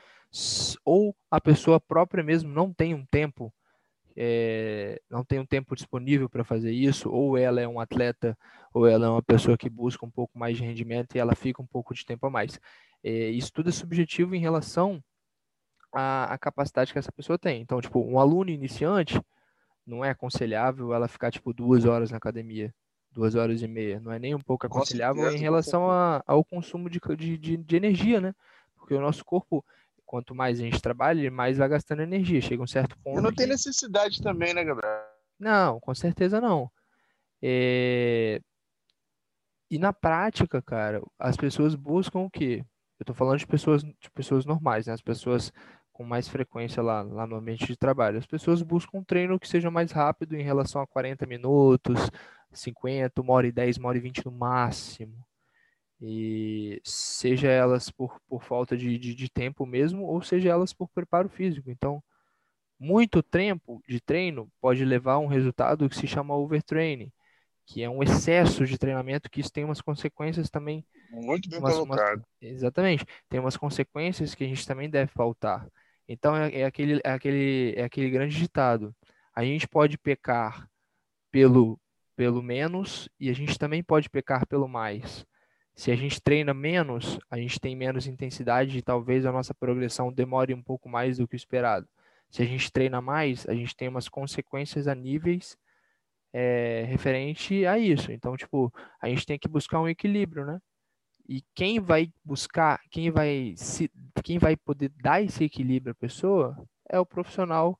ou 0.85 1.15
a 1.31 1.41
pessoa 1.41 1.81
própria 1.81 2.23
mesmo 2.23 2.53
não 2.53 2.73
tem 2.73 2.95
um 2.95 3.05
tempo, 3.05 3.53
é, 4.17 5.01
não 5.11 5.25
tem 5.25 5.41
um 5.41 5.47
tempo 5.47 5.75
disponível 5.75 6.29
para 6.29 6.45
fazer 6.45 6.73
isso, 6.73 7.11
ou 7.11 7.37
ela 7.37 7.61
é 7.61 7.67
um 7.67 7.81
atleta, 7.81 8.39
ou 8.73 8.87
ela 8.87 9.07
é 9.07 9.09
uma 9.09 9.23
pessoa 9.23 9.59
que 9.59 9.69
busca 9.69 10.07
um 10.07 10.11
pouco 10.11 10.39
mais 10.39 10.57
de 10.57 10.63
rendimento 10.63 11.15
e 11.15 11.19
ela 11.19 11.35
fica 11.35 11.61
um 11.61 11.67
pouco 11.67 11.93
de 11.95 12.05
tempo 12.05 12.27
a 12.27 12.31
mais. 12.31 12.61
É, 13.03 13.31
isso 13.31 13.53
tudo 13.53 13.69
é 13.69 13.73
subjetivo 13.73 14.35
em 14.35 14.41
relação 14.41 15.03
à, 15.93 16.33
à 16.33 16.39
capacidade 16.39 16.93
que 16.93 16.99
essa 16.99 17.11
pessoa 17.11 17.39
tem. 17.39 17.61
Então, 17.61 17.81
tipo, 17.81 18.01
um 18.01 18.19
aluno 18.19 18.51
iniciante, 18.51 19.21
não 19.87 20.05
é 20.05 20.11
aconselhável 20.11 20.93
ela 20.95 21.09
ficar 21.09 21.31
tipo 21.31 21.53
duas 21.53 21.85
horas 21.85 22.11
na 22.11 22.17
academia, 22.17 22.75
duas 23.11 23.35
horas 23.35 23.63
e 23.63 23.69
meia. 23.69 24.01
Não 24.01 24.13
é 24.13 24.19
nem 24.19 24.35
um 24.35 24.41
pouco 24.41 24.67
aconselhável 24.67 25.23
certeza, 25.23 25.39
em 25.39 25.43
relação 25.43 25.91
a, 25.91 26.23
ao 26.27 26.45
consumo 26.45 26.89
de, 26.89 27.01
de, 27.17 27.57
de, 27.57 27.77
energia, 27.77 28.21
né? 28.21 28.35
Porque 28.77 28.95
o 28.95 29.01
nosso 29.01 29.25
corpo, 29.25 29.65
quanto 30.05 30.35
mais 30.35 30.59
a 30.59 30.63
gente 30.63 30.81
trabalha, 30.81 31.31
mais 31.31 31.59
vai 31.59 31.69
gastando 31.69 32.03
energia. 32.03 32.41
Chega 32.41 32.63
um 32.63 32.67
certo 32.67 32.97
ponto. 32.99 33.21
não 33.21 33.33
tem 33.33 33.47
necessidade 33.47 34.21
também, 34.23 34.55
né, 34.55 34.65
Gabriel? 34.65 35.03
Não, 35.39 35.81
com 35.81 35.95
certeza 35.95 36.41
não. 36.41 36.71
É... 37.43 38.41
E 39.71 39.79
na 39.79 39.93
prática, 39.93 40.61
cara, 40.61 41.03
as 41.19 41.37
pessoas 41.37 41.75
buscam 41.75 42.21
o 42.21 42.31
quê? 42.31 42.65
Eu 43.01 43.07
tô 43.07 43.15
falando 43.15 43.39
de 43.39 43.47
pessoas, 43.47 43.83
de 43.83 44.11
pessoas 44.15 44.45
normais, 44.45 44.87
né? 44.87 44.93
As 44.93 45.01
pessoas 45.01 45.53
com 46.03 46.09
mais 46.09 46.29
frequência 46.29 46.83
lá, 46.83 47.03
lá 47.03 47.27
no 47.27 47.37
ambiente 47.37 47.65
de 47.67 47.77
trabalho. 47.77 48.19
As 48.19 48.27
pessoas 48.27 48.61
buscam 48.61 48.99
um 48.99 49.05
treino 49.05 49.39
que 49.39 49.49
seja 49.49 49.71
mais 49.71 49.93
rápido 49.93 50.35
em 50.35 50.43
relação 50.43 50.83
a 50.83 50.87
40 50.87 51.25
minutos, 51.27 52.11
50, 52.53 53.23
1 53.23 53.31
hora 53.31 53.47
e 53.47 53.53
10, 53.53 53.79
1 53.79 53.85
hora 53.87 53.99
e 53.99 54.01
20 54.01 54.25
no 54.27 54.33
máximo. 54.33 55.25
E 56.01 56.81
seja 56.85 57.49
elas 57.49 57.89
por, 57.89 58.21
por 58.29 58.43
falta 58.43 58.77
de, 58.77 58.99
de, 58.99 59.15
de 59.15 59.31
tempo 59.31 59.65
mesmo, 59.65 60.05
ou 60.05 60.21
seja 60.21 60.49
elas 60.49 60.73
por 60.73 60.89
preparo 60.89 61.29
físico. 61.29 61.71
Então, 61.71 62.03
muito 62.79 63.23
tempo 63.23 63.81
de 63.89 64.01
treino 64.01 64.51
pode 64.61 64.85
levar 64.85 65.13
a 65.13 65.19
um 65.21 65.29
resultado 65.29 65.89
que 65.89 65.95
se 65.95 66.09
chama 66.09 66.37
overtraining, 66.37 67.13
que 67.65 67.81
é 67.81 67.89
um 67.89 68.03
excesso 68.03 68.67
de 68.67 68.77
treinamento, 68.77 69.31
que 69.31 69.41
isso 69.41 69.53
tem 69.53 69.63
umas 69.63 69.81
consequências 69.81 70.51
também. 70.51 70.85
Muito 71.13 71.49
bem 71.49 71.61
umas, 71.61 71.75
colocado. 71.75 72.17
Umas, 72.17 72.27
exatamente. 72.41 73.07
Tem 73.29 73.39
umas 73.39 73.57
consequências 73.57 74.35
que 74.35 74.43
a 74.43 74.49
gente 74.49 74.67
também 74.67 74.91
deve 74.91 75.13
faltar. 75.13 75.69
Então 76.09 76.37
é, 76.37 76.61
é, 76.61 76.65
aquele, 76.65 77.01
é, 77.05 77.11
aquele, 77.11 77.75
é 77.77 77.85
aquele 77.85 78.11
grande 78.11 78.37
ditado. 78.37 78.95
A 79.35 79.45
gente 79.45 79.67
pode 79.67 79.97
pecar 79.99 80.69
pelo, 81.31 81.81
pelo 82.17 82.43
menos 82.43 83.09
e 83.19 83.31
a 83.31 83.33
gente 83.33 83.59
também 83.59 83.83
pode 83.83 84.11
pecar 84.11 84.47
pelo 84.47 84.69
mais. 84.69 85.27
Se 85.75 85.91
a 85.91 85.97
gente 85.97 86.21
treina 86.21 86.53
menos, 86.53 87.19
a 87.31 87.39
gente 87.39 87.59
tem 87.59 87.75
menos 87.75 88.07
intensidade 88.07 88.77
e 88.77 88.83
talvez 88.83 89.25
a 89.25 89.33
nossa 89.33 89.55
progressão 89.55 90.13
demore 90.13 90.53
um 90.53 90.63
pouco 90.63 90.89
mais 90.89 91.17
do 91.17 91.27
que 91.27 91.35
o 91.35 91.37
esperado. 91.37 91.89
Se 92.31 92.43
a 92.43 92.47
gente 92.47 92.71
treina 92.71 93.01
mais, 93.01 93.47
a 93.49 93.55
gente 93.55 93.75
tem 93.75 93.89
umas 93.89 94.09
consequências 94.09 94.87
a 94.87 94.95
níveis 94.95 95.57
é, 96.33 96.85
referente 96.87 97.67
a 97.67 97.79
isso. 97.79 98.11
Então, 98.13 98.37
tipo, 98.37 98.73
a 99.01 99.09
gente 99.09 99.27
tem 99.27 99.39
que 99.39 99.49
buscar 99.49 99.81
um 99.81 99.89
equilíbrio, 99.89 100.45
né? 100.45 100.61
E 101.29 101.43
quem 101.55 101.79
vai 101.79 102.13
buscar, 102.25 102.81
quem 102.91 103.11
vai 103.11 103.55
se, 103.57 103.91
quem 104.23 104.39
vai 104.39 104.57
poder 104.57 104.91
dar 105.01 105.23
esse 105.23 105.45
equilíbrio 105.45 105.93
à 105.93 105.95
pessoa 105.95 106.57
é 106.89 106.99
o 106.99 107.07
profissional, 107.07 107.79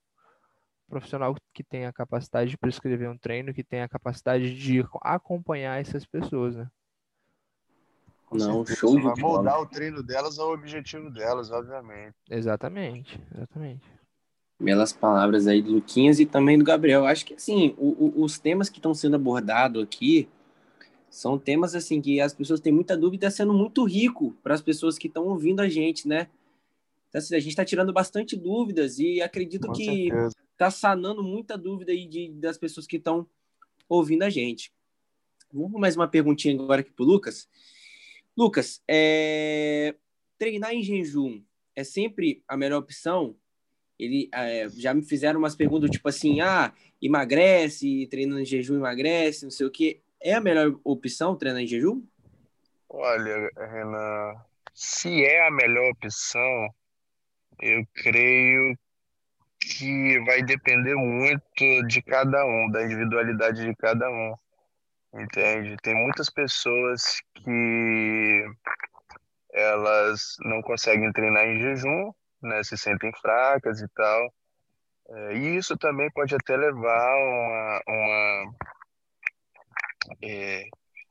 profissional 0.89 1.35
que 1.53 1.63
tem 1.63 1.87
a 1.87 1.93
capacidade 1.93 2.51
de 2.51 2.59
prescrever 2.59 3.11
um 3.11 3.19
treino, 3.19 3.53
que 3.53 3.65
tem 3.65 3.83
a 3.83 3.89
capacidade 3.89 4.55
de 4.55 4.85
acompanhar 5.03 5.81
essas 5.81 6.07
pessoas, 6.07 6.57
né? 6.57 6.69
Não, 8.31 8.65
show 8.65 8.97
de 8.97 9.03
bola. 9.03 9.17
moldar 9.17 9.61
o 9.61 9.67
treino 9.67 10.03
delas 10.03 10.39
ao 10.39 10.53
objetivo 10.53 11.11
delas, 11.11 11.51
obviamente. 11.51 12.15
Exatamente, 12.31 13.21
exatamente. 13.35 13.87
Belas 14.59 14.93
palavras 14.93 15.47
aí 15.47 15.61
do 15.61 15.73
Luquinhas 15.73 16.21
e 16.21 16.25
também 16.25 16.57
do 16.57 16.65
Gabriel. 16.65 17.05
Acho 17.05 17.27
que, 17.27 17.35
assim, 17.35 17.75
o, 17.77 18.21
o, 18.21 18.25
os 18.25 18.39
temas 18.39 18.69
que 18.69 18.79
estão 18.79 18.95
sendo 18.95 19.17
abordados 19.17 19.83
aqui, 19.83 20.29
são 21.13 21.39
temas 21.39 21.75
assim 21.75 22.01
que 22.01 22.23
as 22.23 22.33
pessoas 22.33 22.59
têm 22.59 22.73
muita 22.73 22.97
dúvida, 22.97 23.31
sendo 23.31 23.53
muito 23.53 23.85
rico 23.85 24.35
para 24.43 24.55
as 24.55 24.63
pessoas 24.63 24.97
que 24.97 25.09
estão 25.09 25.27
ouvindo 25.27 25.61
a 25.61 25.69
gente, 25.69 26.09
né? 26.09 26.27
Então, 27.11 27.19
assim, 27.19 27.37
a 27.37 27.39
gente 27.39 27.51
está 27.51 27.67
tirando 27.67 27.93
bastante 27.93 28.35
dúvidas 28.35 28.99
e 28.99 29.21
acredito 29.21 29.67
Com 29.67 29.75
que 29.75 30.09
está 30.53 30.71
sanando 30.71 31.23
muita 31.23 31.59
dúvida 31.59 31.93
aí 31.93 32.07
de, 32.07 32.31
das 32.31 32.57
pessoas 32.57 32.87
que 32.87 32.97
estão 32.97 33.29
ouvindo 33.91 34.23
a 34.23 34.31
gente. 34.31 34.73
Vamos 35.53 35.79
mais 35.79 35.97
uma 35.97 36.09
perguntinha 36.09 36.55
agora 36.55 36.81
aqui 36.81 36.91
para 36.91 37.05
o 37.05 37.07
Lucas. 37.07 37.47
Lucas, 38.35 38.83
é... 38.89 39.95
treinar 40.39 40.73
em 40.73 40.83
jejum 40.83 41.43
é 41.77 41.85
sempre 41.85 42.43
a 42.49 42.57
melhor 42.57 42.79
opção? 42.79 43.37
Ele 43.99 44.31
é, 44.33 44.67
já 44.71 44.95
me 44.95 45.03
fizeram 45.03 45.39
umas 45.39 45.55
perguntas 45.55 45.91
tipo 45.91 46.09
assim, 46.09 46.41
ah, 46.41 46.73
emagrece, 47.03 48.07
treinando 48.07 48.41
em 48.41 48.47
jejum 48.47 48.77
emagrece, 48.77 49.45
não 49.45 49.51
sei 49.51 49.67
o 49.67 49.71
quê 49.71 50.01
é 50.23 50.35
a 50.35 50.41
melhor 50.41 50.79
opção 50.85 51.37
treinar 51.37 51.63
em 51.63 51.67
jejum? 51.67 52.03
Olha, 52.89 53.51
Renan, 53.57 54.35
se 54.75 55.25
é 55.25 55.47
a 55.47 55.51
melhor 55.51 55.91
opção, 55.91 56.69
eu 57.61 57.85
creio 57.95 58.77
que 59.61 60.19
vai 60.25 60.43
depender 60.43 60.95
muito 60.95 61.87
de 61.87 62.03
cada 62.03 62.45
um, 62.45 62.71
da 62.71 62.85
individualidade 62.85 63.65
de 63.65 63.75
cada 63.77 64.11
um. 64.11 64.35
Entende? 65.15 65.77
Tem 65.83 65.95
muitas 65.95 66.31
pessoas 66.31 67.21
que 67.35 68.45
elas 69.53 70.37
não 70.41 70.63
conseguem 70.63 71.13
treinar 71.13 71.45
em 71.45 71.61
jejum, 71.61 72.13
né? 72.43 72.63
Se 72.65 72.77
sentem 72.77 73.13
fracas 73.21 73.81
e 73.81 73.89
tal. 73.89 74.33
É, 75.09 75.37
e 75.37 75.57
isso 75.57 75.77
também 75.77 76.11
pode 76.13 76.35
até 76.35 76.57
levar 76.57 77.17
uma, 77.17 77.83
uma 77.87 78.55
é, 80.23 80.65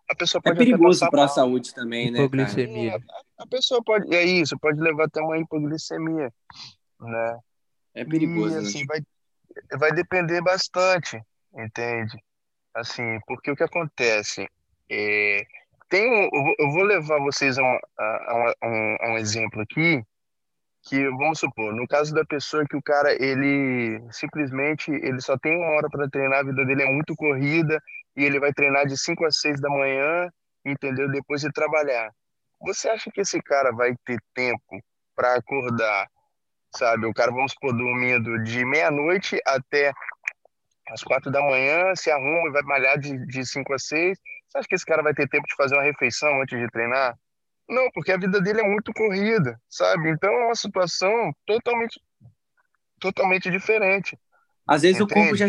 a 0.10 0.15
pessoa 0.15 0.41
É 0.43 0.49
pode 0.49 0.62
até 0.62 0.65
perigoso 0.71 1.10
para 1.10 1.25
a 1.25 1.27
saúde 1.27 1.73
também, 1.73 2.12
né, 2.12 2.17
cara? 2.19 2.25
Hipoglicemia. 2.27 2.99
A 3.38 3.47
pessoa 3.47 3.84
pode, 3.84 4.13
é 4.15 4.23
isso, 4.23 4.58
pode 4.60 4.80
levar 4.80 5.06
até 5.06 5.21
uma 5.21 5.38
hipoglicemia, 5.38 6.32
né? 6.99 7.39
É 7.93 8.06
perigoso, 8.06 8.54
E 8.54 8.62
né? 8.62 8.62
assim, 8.62 8.86
vai, 8.86 8.99
vai 9.77 9.91
depender 9.91 10.41
bastante, 10.41 11.21
entende? 11.54 12.17
Assim, 12.73 13.19
porque 13.27 13.51
o 13.51 13.56
que 13.56 13.63
acontece? 13.63 14.47
É, 14.89 15.43
tem 15.89 16.10
um, 16.10 16.30
eu 16.60 16.71
vou- 16.71 16.84
levar 16.84 17.19
vocês 17.19 17.58
a, 17.58 17.62
uma- 17.62 17.80
a- 17.97 18.54
a 18.62 18.67
um, 18.67 18.97
a 19.01 19.10
um 19.13 19.17
exemplo 19.17 19.62
aqui, 19.62 20.01
que 20.84 21.08
vamos 21.12 21.39
supor, 21.39 21.75
no 21.75 21.88
caso 21.88 22.13
da 22.13 22.25
pessoa 22.25 22.65
que 22.67 22.75
o 22.75 22.82
cara, 22.82 23.13
ele 23.13 24.01
simplesmente, 24.12 24.89
ele 24.91 25.21
só 25.21 25.38
tem 25.38 25.56
uma 25.56 25.67
hora 25.75 25.89
para 25.89 26.10
treinar, 26.10 26.39
a 26.39 26.43
vida 26.43 26.65
dele 26.65 26.84
é 26.84 26.91
muito 26.91 27.15
corrida, 27.15 27.80
e 28.15 28.24
ele 28.24 28.39
vai 28.39 28.54
treinar 28.54 28.86
de 28.86 28.97
5 28.97 29.26
a 29.26 29.32
6 29.32 29.60
da 29.62 29.69
manhã, 29.69 30.30
entendeu? 30.65 31.10
Depois 31.10 31.41
de 31.41 31.52
trabalhar. 31.52 32.12
Você 32.62 32.89
acha 32.89 33.10
que 33.12 33.21
esse 33.21 33.41
cara 33.41 33.71
vai 33.71 33.95
ter 34.06 34.19
tempo 34.34 34.80
para 35.15 35.36
acordar, 35.36 36.08
sabe? 36.76 37.06
O 37.06 37.13
cara, 37.13 37.32
vamos 37.32 37.54
supor, 37.54 37.76
dormindo 37.76 38.43
de 38.43 38.63
meia-noite 38.65 39.39
até 39.45 39.91
às 40.89 41.04
quatro 41.04 41.32
da 41.32 41.41
manhã, 41.41 41.95
se 41.95 42.12
arruma 42.12 42.47
e 42.47 42.52
vai 42.52 42.62
malhar 42.63 42.97
de, 43.00 43.17
de 43.26 43.45
5 43.45 43.74
a 43.74 43.80
6. 43.80 44.17
Você 44.50 44.58
acha 44.58 44.67
que 44.67 44.76
esse 44.76 44.86
cara 44.86 45.02
vai 45.02 45.13
ter 45.13 45.28
tempo 45.28 45.47
de 45.47 45.56
fazer 45.56 45.76
uma 45.76 45.84
refeição 45.84 46.41
antes 46.41 46.60
de 46.60 46.67
treinar? 46.69 47.17
Não, 47.67 47.89
porque 47.91 48.12
a 48.12 48.17
vida 48.17 48.41
dele 48.41 48.62
é 48.62 48.67
muito 48.67 48.91
corrida, 48.93 49.60
sabe? 49.69 50.10
Então 50.10 50.30
é 50.30 50.45
uma 50.45 50.56
situação 50.56 51.34
totalmente, 51.45 52.00
totalmente 53.00 53.50
diferente. 53.50 54.19
Às 54.67 54.82
vezes 54.82 55.00
o 55.00 55.06
Entende? 55.06 55.21
corpo 55.21 55.36
já, 55.38 55.47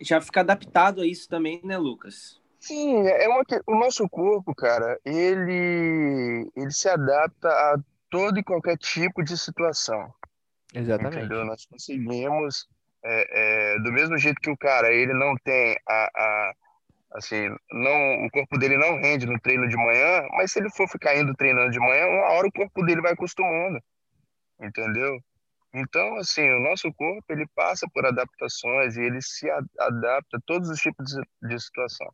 já 0.00 0.20
fica 0.20 0.40
adaptado 0.40 1.00
a 1.00 1.06
isso 1.06 1.28
também, 1.28 1.60
né, 1.64 1.76
Lucas? 1.76 2.40
Sim, 2.60 3.06
é 3.06 3.28
uma, 3.28 3.42
o 3.66 3.74
nosso 3.76 4.08
corpo, 4.08 4.54
cara, 4.54 4.98
ele, 5.04 6.50
ele 6.56 6.70
se 6.70 6.88
adapta 6.88 7.48
a 7.48 7.78
todo 8.10 8.38
e 8.38 8.44
qualquer 8.44 8.76
tipo 8.76 9.22
de 9.22 9.36
situação. 9.38 10.12
Exatamente. 10.74 11.18
Entendeu? 11.18 11.44
Nós 11.44 11.64
conseguimos, 11.66 12.68
é, 13.04 13.74
é, 13.74 13.78
do 13.80 13.92
mesmo 13.92 14.18
jeito 14.18 14.40
que 14.40 14.50
o 14.50 14.56
cara, 14.56 14.92
ele 14.92 15.14
não 15.14 15.36
tem 15.44 15.76
a, 15.88 16.10
a, 16.14 16.52
assim, 17.12 17.48
não, 17.70 18.26
o 18.26 18.30
corpo 18.30 18.58
dele 18.58 18.76
não 18.76 19.00
rende 19.00 19.26
no 19.26 19.38
treino 19.40 19.68
de 19.68 19.76
manhã, 19.76 20.26
mas 20.32 20.52
se 20.52 20.58
ele 20.58 20.70
for 20.70 20.88
ficar 20.88 21.16
indo 21.16 21.34
treinando 21.34 21.70
de 21.70 21.78
manhã, 21.78 22.06
uma 22.06 22.32
hora 22.32 22.48
o 22.48 22.52
corpo 22.52 22.84
dele 22.84 23.00
vai 23.00 23.12
acostumando, 23.12 23.80
entendeu? 24.60 25.18
Então, 25.78 26.16
assim, 26.16 26.48
o 26.50 26.60
nosso 26.60 26.92
corpo, 26.94 27.24
ele 27.30 27.46
passa 27.54 27.86
por 27.94 28.04
adaptações 28.04 28.96
e 28.96 29.02
ele 29.02 29.22
se 29.22 29.48
adapta 29.78 30.36
a 30.36 30.40
todos 30.44 30.68
os 30.68 30.80
tipos 30.80 31.06
de, 31.06 31.48
de 31.48 31.60
situação, 31.60 32.12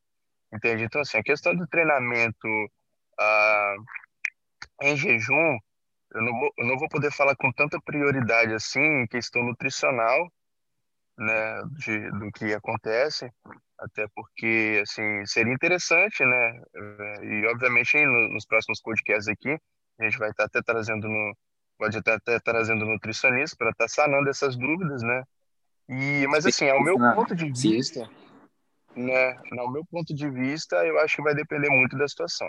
entende? 0.53 0.85
Então, 0.85 1.01
assim, 1.01 1.19
a 1.19 1.23
questão 1.23 1.55
do 1.57 1.67
treinamento 1.67 2.49
ah, 3.19 3.75
em 4.83 4.97
jejum, 4.97 5.59
eu 6.15 6.23
não 6.23 6.33
vou, 6.39 6.53
eu 6.59 6.67
não 6.67 6.79
vou 6.79 6.89
poder 6.89 7.11
falar 7.11 7.35
com 7.37 7.51
tanta 7.53 7.81
prioridade 7.81 8.53
assim 8.55 8.81
em 8.81 9.07
questão 9.07 9.43
nutricional, 9.43 10.31
né, 11.19 11.63
de, 11.79 12.11
do 12.13 12.31
que 12.33 12.53
acontece, 12.53 13.31
até 13.79 14.07
porque, 14.15 14.81
assim, 14.83 15.25
seria 15.27 15.53
interessante, 15.53 16.25
né, 16.25 16.63
eh, 16.77 17.25
e 17.25 17.47
obviamente 17.47 18.05
no- 18.05 18.33
nos 18.35 18.45
próximos 18.47 18.81
podcasts 18.83 19.29
aqui, 19.29 19.57
a 19.99 20.05
gente 20.05 20.19
vai 20.19 20.31
estar 20.31 20.45
até 20.45 20.61
trazendo 20.63 21.09
no, 21.09 21.35
pode 21.79 21.99
estar 21.99 22.15
até 22.15 22.39
trazendo 22.41 22.85
nutricionista 22.85 23.57
para 23.57 23.71
estar 23.71 23.89
sanando 23.89 24.29
essas 24.29 24.57
dúvidas, 24.57 25.03
né, 25.03 25.25
e, 25.89 26.27
mas 26.29 26.47
assim, 26.47 26.69
ao 26.69 26.83
meu 26.83 26.99
ponto 26.99 27.35
de 27.35 27.51
vista, 27.51 28.09
né, 28.97 29.37
ao 29.59 29.71
meu 29.71 29.85
ponto 29.85 30.15
de 30.15 30.31
vista, 30.31 30.77
eu 30.87 30.99
acho 31.01 31.17
que 31.17 31.23
vai 31.23 31.35
depender 31.35 31.69
muito 31.71 31.97
da 31.97 32.09
situação. 32.09 32.49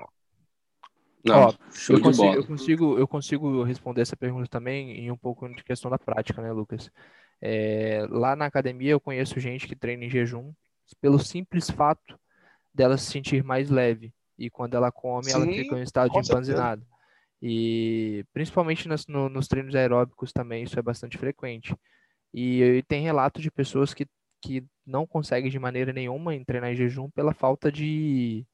Não, 1.26 1.48
Ó, 1.48 1.54
Eu 1.90 2.00
consigo, 2.00 2.36
eu, 2.36 2.46
consigo, 2.46 3.00
eu 3.00 3.08
consigo 3.08 3.64
responder 3.64 4.02
essa 4.02 4.16
pergunta 4.16 4.48
também 4.48 4.92
em 4.92 5.12
um 5.12 5.18
pouco 5.18 5.50
de 5.50 5.64
questão 5.64 5.90
da 5.90 5.98
prática, 5.98 6.40
né, 6.40 6.52
Lucas? 6.52 6.92
É, 7.42 8.06
lá 8.10 8.36
na 8.36 8.46
academia 8.46 8.92
eu 8.92 9.00
conheço 9.00 9.40
gente 9.40 9.68
que 9.68 9.76
treina 9.76 10.06
em 10.06 10.10
jejum 10.10 10.54
pelo 11.02 11.18
simples 11.18 11.70
fato 11.70 12.18
dela 12.74 12.96
se 12.98 13.12
sentir 13.12 13.44
mais 13.44 13.72
leve. 13.72 14.14
E 14.38 14.52
quando 14.52 14.76
ela 14.76 14.92
come, 14.92 15.32
ela 15.32 15.46
Sim, 15.46 15.54
fica 15.54 15.80
em 15.80 15.82
estado 15.82 16.12
de 16.12 16.28
certeza. 16.28 16.80
E 17.42 18.26
principalmente 18.34 18.88
nas- 18.88 19.08
no- 19.08 19.30
nos 19.30 19.48
treinos 19.48 19.76
aeróbicos 19.76 20.32
também 20.34 20.64
isso 20.64 20.80
é 20.80 20.82
bastante 20.82 21.18
frequente. 21.18 21.76
E, 22.34 22.62
e 22.64 22.84
tem 22.84 23.04
relatos 23.04 23.42
de 23.44 23.52
pessoas 23.52 23.94
que, 23.94 24.08
que 24.42 24.66
não 24.86 25.08
conseguem 25.08 25.52
de 25.52 25.60
maneira 25.60 25.94
nenhuma 25.94 26.34
treinar 26.46 26.72
em 26.72 26.76
jejum 26.76 27.10
pela 27.12 27.34
falta 27.34 27.72
de, 27.72 28.46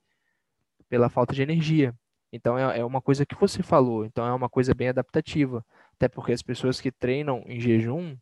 pela 0.89 1.09
falta 1.09 1.33
de 1.33 1.41
energia. 1.41 1.93
Então 2.31 2.57
é, 2.57 2.79
é 2.79 2.85
uma 2.85 3.01
coisa 3.01 3.25
que 3.25 3.35
você 3.35 3.61
falou, 3.63 4.05
então 4.05 4.25
é 4.25 4.33
uma 4.33 4.49
coisa 4.49 4.73
bem 4.73 4.89
adaptativa. 4.89 5.65
Até 5.95 6.07
porque 6.07 6.31
as 6.33 6.41
pessoas 6.41 6.79
que 6.81 6.91
treinam 6.91 7.43
em 7.47 7.59
jejum, 7.59 8.17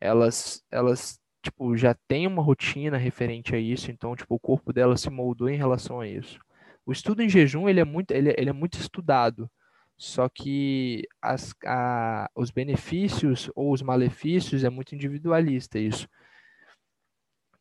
elas, 0.00 0.62
elas 0.70 1.20
tipo, 1.42 1.76
já 1.76 1.94
têm 2.08 2.26
uma 2.26 2.42
rotina 2.42 2.96
referente 2.96 3.54
a 3.54 3.58
isso, 3.58 3.90
então 3.90 4.16
tipo, 4.16 4.34
o 4.34 4.40
corpo 4.40 4.72
dela 4.72 4.96
se 4.96 5.10
moldou 5.10 5.48
em 5.48 5.56
relação 5.56 6.00
a 6.00 6.08
isso. 6.08 6.38
O 6.86 6.92
estudo 6.92 7.20
em 7.20 7.28
jejum 7.28 7.68
ele 7.68 7.80
é 7.80 7.84
muito, 7.84 8.12
ele, 8.12 8.30
é- 8.30 8.34
ele 8.38 8.48
é 8.48 8.52
muito 8.52 8.78
estudado, 8.78 9.50
só 9.98 10.28
que 10.28 11.02
as, 11.20 11.52
a, 11.64 12.30
os 12.34 12.50
benefícios 12.52 13.50
ou 13.56 13.72
os 13.72 13.82
malefícios 13.82 14.62
é 14.62 14.70
muito 14.70 14.94
individualista 14.94 15.78
isso. 15.78 16.08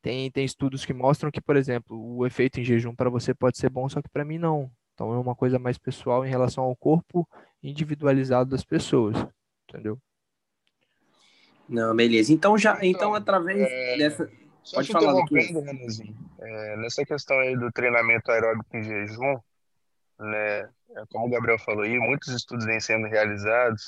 Tem, 0.02 0.30
tem 0.30 0.46
estudos 0.46 0.86
que 0.86 0.94
mostram 0.94 1.32
que, 1.32 1.42
por 1.42 1.56
exemplo, 1.56 2.00
o 2.00 2.26
efeito 2.28 2.60
em 2.60 2.64
jejum 2.64 2.94
para 2.96 3.10
você 3.10 3.34
pode 3.34 3.58
ser 3.58 3.72
bom, 3.72 3.90
só 3.90 4.02
que 4.02 4.10
para 4.10 4.24
mim 4.24 4.38
não. 4.38 4.70
Então 4.94 5.12
é 5.12 5.18
uma 5.18 5.36
coisa 5.36 5.58
mais 5.58 5.78
pessoal 5.80 6.24
em 6.24 6.30
relação 6.30 6.64
ao 6.64 6.76
corpo 6.76 7.28
individualizado 7.64 8.52
das 8.52 8.64
pessoas, 8.64 9.18
entendeu? 9.68 10.00
Não, 11.68 11.96
beleza. 11.96 12.32
Então, 12.32 12.56
já, 12.58 12.74
então, 12.76 12.90
Então, 12.90 13.14
através 13.16 13.60
é, 13.60 13.98
dessa. 13.98 14.32
Só 14.66 14.78
Pode 14.78 14.88
te 14.88 14.94
falar, 14.94 15.12
interrompendo, 15.12 15.62
Renanzinho, 15.62 16.16
é, 16.40 16.78
nessa 16.78 17.06
questão 17.06 17.38
aí 17.40 17.56
do 17.56 17.72
treinamento 17.72 18.32
aeróbico 18.32 18.76
em 18.76 18.82
jejum, 18.82 19.40
né, 20.20 20.62
é, 20.62 21.04
como 21.12 21.28
o 21.28 21.30
Gabriel 21.30 21.60
falou 21.60 21.84
aí, 21.84 22.00
muitos 22.00 22.30
estudos 22.30 22.66
vêm 22.66 22.80
sendo 22.80 23.08
realizados 23.08 23.86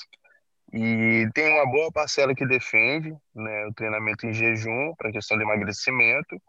e 0.72 1.28
tem 1.34 1.52
uma 1.52 1.66
boa 1.66 1.90
parcela 1.90 2.32
que 2.32 2.46
defende, 2.46 3.10
né, 3.34 3.66
o 3.66 3.74
treinamento 3.74 4.24
em 4.24 4.32
jejum 4.32 4.94
para 4.96 5.08
a 5.08 5.12
questão 5.12 5.36
do 5.36 5.42
emagrecimento 5.42 6.40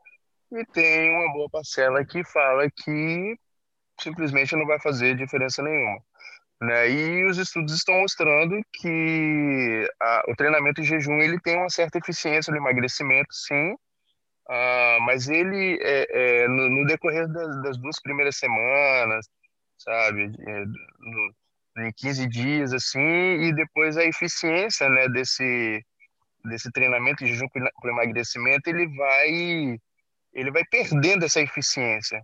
e 0.52 0.64
tem 0.68 1.10
uma 1.10 1.34
boa 1.34 1.50
parcela 1.50 2.06
que 2.06 2.24
fala 2.24 2.70
que 2.70 3.36
simplesmente 4.00 4.56
não 4.56 4.68
vai 4.68 4.80
fazer 4.80 5.16
diferença 5.16 5.64
nenhuma. 5.64 6.00
Né? 6.62 6.92
E 6.92 7.26
os 7.26 7.40
estudos 7.40 7.74
estão 7.74 8.00
mostrando 8.00 8.62
que 8.74 9.90
a- 10.00 10.24
o 10.28 10.36
treinamento 10.36 10.82
em 10.82 10.84
jejum 10.84 11.18
ele 11.18 11.40
tem 11.40 11.58
uma 11.58 11.70
certa 11.70 11.98
eficiência 11.98 12.52
no 12.52 12.58
emagrecimento, 12.58 13.34
sim, 13.34 13.76
ah, 14.50 14.98
mas 15.02 15.30
ele, 15.30 15.78
é, 15.80 16.08
é, 16.44 16.48
no, 16.48 16.70
no 16.70 16.86
decorrer 16.88 17.28
das, 17.28 17.62
das 17.62 17.78
duas 17.78 18.02
primeiras 18.02 18.38
semanas, 18.38 19.30
sabe, 19.78 20.24
é, 20.40 20.66
no, 20.66 21.36
em 21.86 21.92
15 21.96 22.28
dias, 22.28 22.74
assim, 22.74 23.00
e 23.00 23.54
depois 23.54 23.96
a 23.96 24.04
eficiência, 24.04 24.90
né, 24.90 25.08
desse, 25.10 25.86
desse 26.46 26.72
treinamento 26.72 27.24
de 27.24 27.32
jejum 27.32 27.48
para 27.50 27.92
emagrecimento, 27.92 28.68
ele 28.70 28.88
vai, 28.96 29.80
ele 30.34 30.52
vai 30.52 30.64
perdendo 30.72 31.26
essa 31.26 31.42
eficiência, 31.42 32.20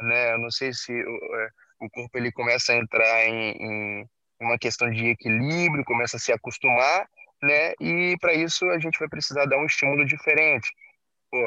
né, 0.00 0.34
eu 0.34 0.38
não 0.38 0.50
sei 0.50 0.74
se 0.74 0.92
o, 0.92 1.36
é, 1.36 1.48
o 1.80 1.88
corpo 1.88 2.18
ele 2.18 2.30
começa 2.30 2.74
a 2.74 2.76
entrar 2.76 3.26
em, 3.26 3.52
em 3.58 4.08
uma 4.38 4.58
questão 4.58 4.90
de 4.90 5.06
equilíbrio, 5.06 5.84
começa 5.84 6.18
a 6.18 6.20
se 6.20 6.30
acostumar, 6.30 7.08
né, 7.42 7.72
e 7.80 8.16
para 8.20 8.34
isso 8.34 8.68
a 8.68 8.78
gente 8.78 8.98
vai 8.98 9.08
precisar 9.08 9.46
dar 9.46 9.56
um 9.56 9.64
estímulo 9.64 10.04
diferente, 10.04 10.70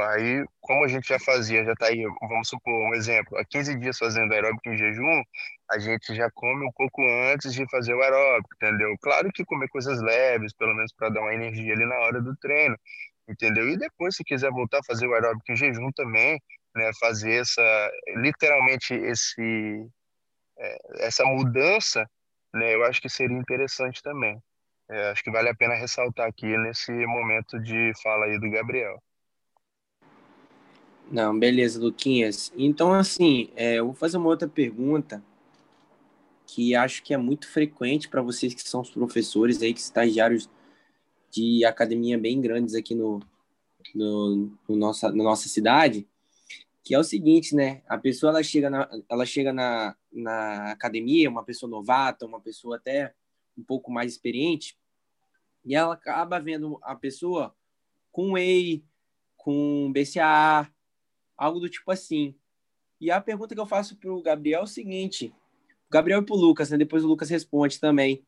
aí, 0.01 0.45
como 0.61 0.83
a 0.85 0.87
gente 0.87 1.07
já 1.07 1.19
fazia, 1.19 1.65
já 1.65 1.75
tá 1.75 1.87
aí, 1.87 2.03
vamos 2.21 2.47
supor, 2.47 2.73
um 2.73 2.93
exemplo, 2.93 3.37
há 3.37 3.45
15 3.45 3.77
dias 3.79 3.97
fazendo 3.97 4.33
aeróbico 4.33 4.69
em 4.69 4.77
jejum, 4.77 5.23
a 5.71 5.79
gente 5.79 6.15
já 6.15 6.29
come 6.33 6.65
um 6.65 6.71
pouco 6.71 7.01
antes 7.33 7.53
de 7.53 7.69
fazer 7.69 7.93
o 7.93 8.01
aeróbico, 8.01 8.49
entendeu? 8.55 8.95
Claro 9.01 9.31
que 9.33 9.45
comer 9.45 9.67
coisas 9.69 10.01
leves, 10.01 10.53
pelo 10.53 10.73
menos 10.75 10.93
para 10.93 11.09
dar 11.09 11.21
uma 11.21 11.33
energia 11.33 11.73
ali 11.73 11.85
na 11.85 11.95
hora 11.99 12.21
do 12.21 12.35
treino, 12.37 12.77
entendeu? 13.27 13.69
E 13.69 13.77
depois, 13.77 14.15
se 14.15 14.23
quiser 14.23 14.51
voltar 14.51 14.79
a 14.79 14.83
fazer 14.85 15.07
o 15.07 15.13
aeróbico 15.13 15.51
em 15.51 15.55
jejum 15.55 15.91
também, 15.91 16.39
né, 16.75 16.91
fazer 16.99 17.41
essa, 17.41 17.91
literalmente 18.15 18.93
esse, 18.93 19.87
é, 20.59 21.05
essa 21.05 21.25
mudança, 21.25 22.09
né, 22.53 22.73
eu 22.75 22.83
acho 22.85 23.01
que 23.01 23.09
seria 23.09 23.37
interessante 23.37 24.01
também. 24.01 24.41
É, 24.89 25.11
acho 25.11 25.23
que 25.23 25.31
vale 25.31 25.49
a 25.49 25.55
pena 25.55 25.75
ressaltar 25.75 26.27
aqui 26.27 26.57
nesse 26.57 26.91
momento 26.91 27.59
de 27.59 27.91
fala 28.01 28.25
aí 28.25 28.39
do 28.39 28.49
Gabriel. 28.49 29.01
Não, 31.11 31.37
beleza, 31.37 31.79
Luquinhas. 31.79 32.51
Então, 32.57 32.93
assim, 32.93 33.49
é, 33.55 33.79
eu 33.79 33.85
vou 33.85 33.93
fazer 33.93 34.17
uma 34.17 34.29
outra 34.29 34.47
pergunta 34.47 35.23
que 36.45 36.75
acho 36.75 37.03
que 37.03 37.13
é 37.13 37.17
muito 37.17 37.47
frequente 37.47 38.09
para 38.09 38.21
vocês 38.21 38.53
que 38.53 38.67
são 38.67 38.81
os 38.81 38.89
professores 38.91 39.61
aí, 39.61 39.73
que 39.73 39.79
estagiários 39.79 40.49
de 41.31 41.65
academia 41.65 42.17
bem 42.17 42.39
grandes 42.39 42.75
aqui 42.75 42.93
no, 42.93 43.19
no, 43.95 44.51
no 44.67 44.75
nossa, 44.75 45.11
na 45.11 45.23
nossa 45.23 45.49
cidade. 45.49 46.07
que 46.83 46.93
é 46.93 46.99
o 46.99 47.03
seguinte, 47.03 47.55
né? 47.55 47.81
A 47.87 47.97
pessoa 47.97 48.31
ela 48.31 48.43
chega 48.43 48.69
na, 48.69 48.89
ela 49.09 49.25
chega 49.25 49.53
na, 49.53 49.95
na 50.11 50.71
academia, 50.71 51.29
uma 51.29 51.43
pessoa 51.43 51.69
novata, 51.69 52.25
uma 52.25 52.41
pessoa 52.41 52.75
até 52.75 53.13
um 53.57 53.63
pouco 53.63 53.91
mais 53.91 54.11
experiente, 54.11 54.77
e 55.65 55.75
ela 55.75 55.93
acaba 55.93 56.39
vendo 56.39 56.77
a 56.83 56.95
pessoa 56.95 57.55
com 58.11 58.33
whey, 58.33 58.83
com 59.37 59.91
BCA, 59.93 60.69
algo 61.37 61.59
do 61.59 61.69
tipo 61.69 61.91
assim. 61.91 62.35
E 62.99 63.11
a 63.11 63.19
pergunta 63.19 63.53
que 63.53 63.61
eu 63.61 63.65
faço 63.65 63.95
para 63.97 64.11
o 64.11 64.21
Gabriel 64.21 64.61
é 64.61 64.63
o 64.63 64.67
seguinte: 64.67 65.33
Gabriel 65.89 66.21
e 66.21 66.25
para 66.25 66.35
o 66.35 66.39
Lucas, 66.39 66.69
né? 66.69 66.77
depois 66.77 67.03
o 67.03 67.07
Lucas 67.07 67.29
responde 67.29 67.79
também. 67.79 68.23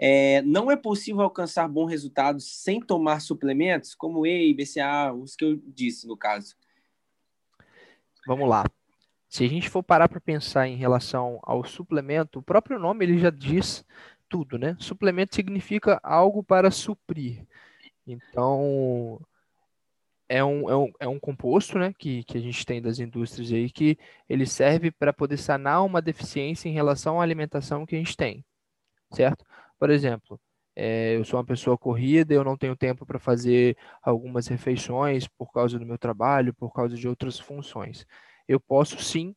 É, 0.00 0.42
não 0.42 0.70
é 0.70 0.76
possível 0.76 1.22
alcançar 1.22 1.66
bons 1.68 1.88
resultados 1.88 2.44
sem 2.62 2.80
tomar 2.80 3.20
suplementos, 3.20 3.94
como 3.94 4.20
whey, 4.20 4.54
BCA, 4.54 5.12
os 5.12 5.34
que 5.34 5.44
eu 5.44 5.56
disse 5.66 6.06
no 6.06 6.16
caso. 6.16 6.54
Vamos 8.26 8.48
lá. 8.48 8.64
Se 9.28 9.44
a 9.44 9.48
gente 9.48 9.68
for 9.68 9.82
parar 9.82 10.08
para 10.08 10.20
pensar 10.20 10.68
em 10.68 10.76
relação 10.76 11.40
ao 11.42 11.64
suplemento, 11.64 12.38
o 12.38 12.42
próprio 12.42 12.78
nome 12.78 13.04
ele 13.04 13.18
já 13.18 13.30
diz 13.30 13.84
tudo, 14.28 14.56
né? 14.56 14.76
Suplemento 14.78 15.34
significa 15.34 16.00
algo 16.02 16.42
para 16.42 16.70
suprir. 16.70 17.46
Então, 18.06 19.20
é 20.28 20.44
um, 20.44 20.68
é 20.70 20.76
um, 20.76 20.92
é 21.00 21.08
um 21.08 21.18
composto, 21.18 21.78
né, 21.78 21.92
que, 21.98 22.22
que 22.24 22.36
a 22.36 22.40
gente 22.40 22.64
tem 22.66 22.82
das 22.82 22.98
indústrias 22.98 23.52
aí, 23.52 23.70
que 23.70 23.98
ele 24.28 24.46
serve 24.46 24.90
para 24.90 25.12
poder 25.12 25.38
sanar 25.38 25.84
uma 25.84 26.02
deficiência 26.02 26.68
em 26.68 26.72
relação 26.72 27.20
à 27.20 27.22
alimentação 27.24 27.86
que 27.86 27.96
a 27.96 27.98
gente 27.98 28.16
tem, 28.16 28.44
certo? 29.12 29.44
Por 29.78 29.90
exemplo, 29.90 30.40
é, 30.76 31.16
eu 31.16 31.24
sou 31.24 31.38
uma 31.38 31.46
pessoa 31.46 31.78
corrida, 31.78 32.34
eu 32.34 32.44
não 32.44 32.56
tenho 32.56 32.76
tempo 32.76 33.06
para 33.06 33.18
fazer 33.18 33.76
algumas 34.02 34.46
refeições 34.46 35.26
por 35.26 35.50
causa 35.52 35.78
do 35.78 35.86
meu 35.86 35.98
trabalho, 35.98 36.54
por 36.54 36.72
causa 36.72 36.96
de 36.96 37.08
outras 37.08 37.38
funções. 37.38 38.06
Eu 38.46 38.60
posso 38.60 39.02
sim 39.02 39.34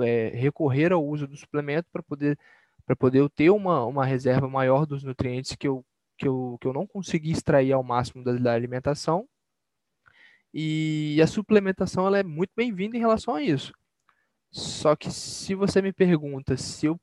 é, 0.00 0.28
recorrer 0.30 0.92
ao 0.92 1.04
uso 1.04 1.26
do 1.26 1.36
suplemento 1.36 1.88
para 1.92 2.02
poder 2.02 2.38
para 2.84 2.96
poder 2.96 3.20
eu 3.20 3.30
ter 3.30 3.50
uma, 3.50 3.84
uma 3.86 4.04
reserva 4.04 4.48
maior 4.48 4.86
dos 4.86 5.02
nutrientes 5.02 5.54
que 5.54 5.68
eu, 5.68 5.84
que, 6.18 6.26
eu, 6.26 6.58
que 6.60 6.66
eu 6.66 6.72
não 6.72 6.86
consegui 6.86 7.30
extrair 7.30 7.72
ao 7.72 7.82
máximo 7.82 8.24
da, 8.24 8.32
da 8.32 8.52
alimentação. 8.52 9.28
E 10.54 11.18
a 11.22 11.26
suplementação 11.26 12.06
ela 12.06 12.18
é 12.18 12.22
muito 12.22 12.52
bem-vinda 12.56 12.96
em 12.96 13.00
relação 13.00 13.34
a 13.34 13.42
isso. 13.42 13.72
Só 14.50 14.94
que 14.94 15.10
se 15.10 15.54
você 15.54 15.80
me 15.80 15.92
pergunta 15.92 16.56
se 16.56 16.86
eu 16.86 17.00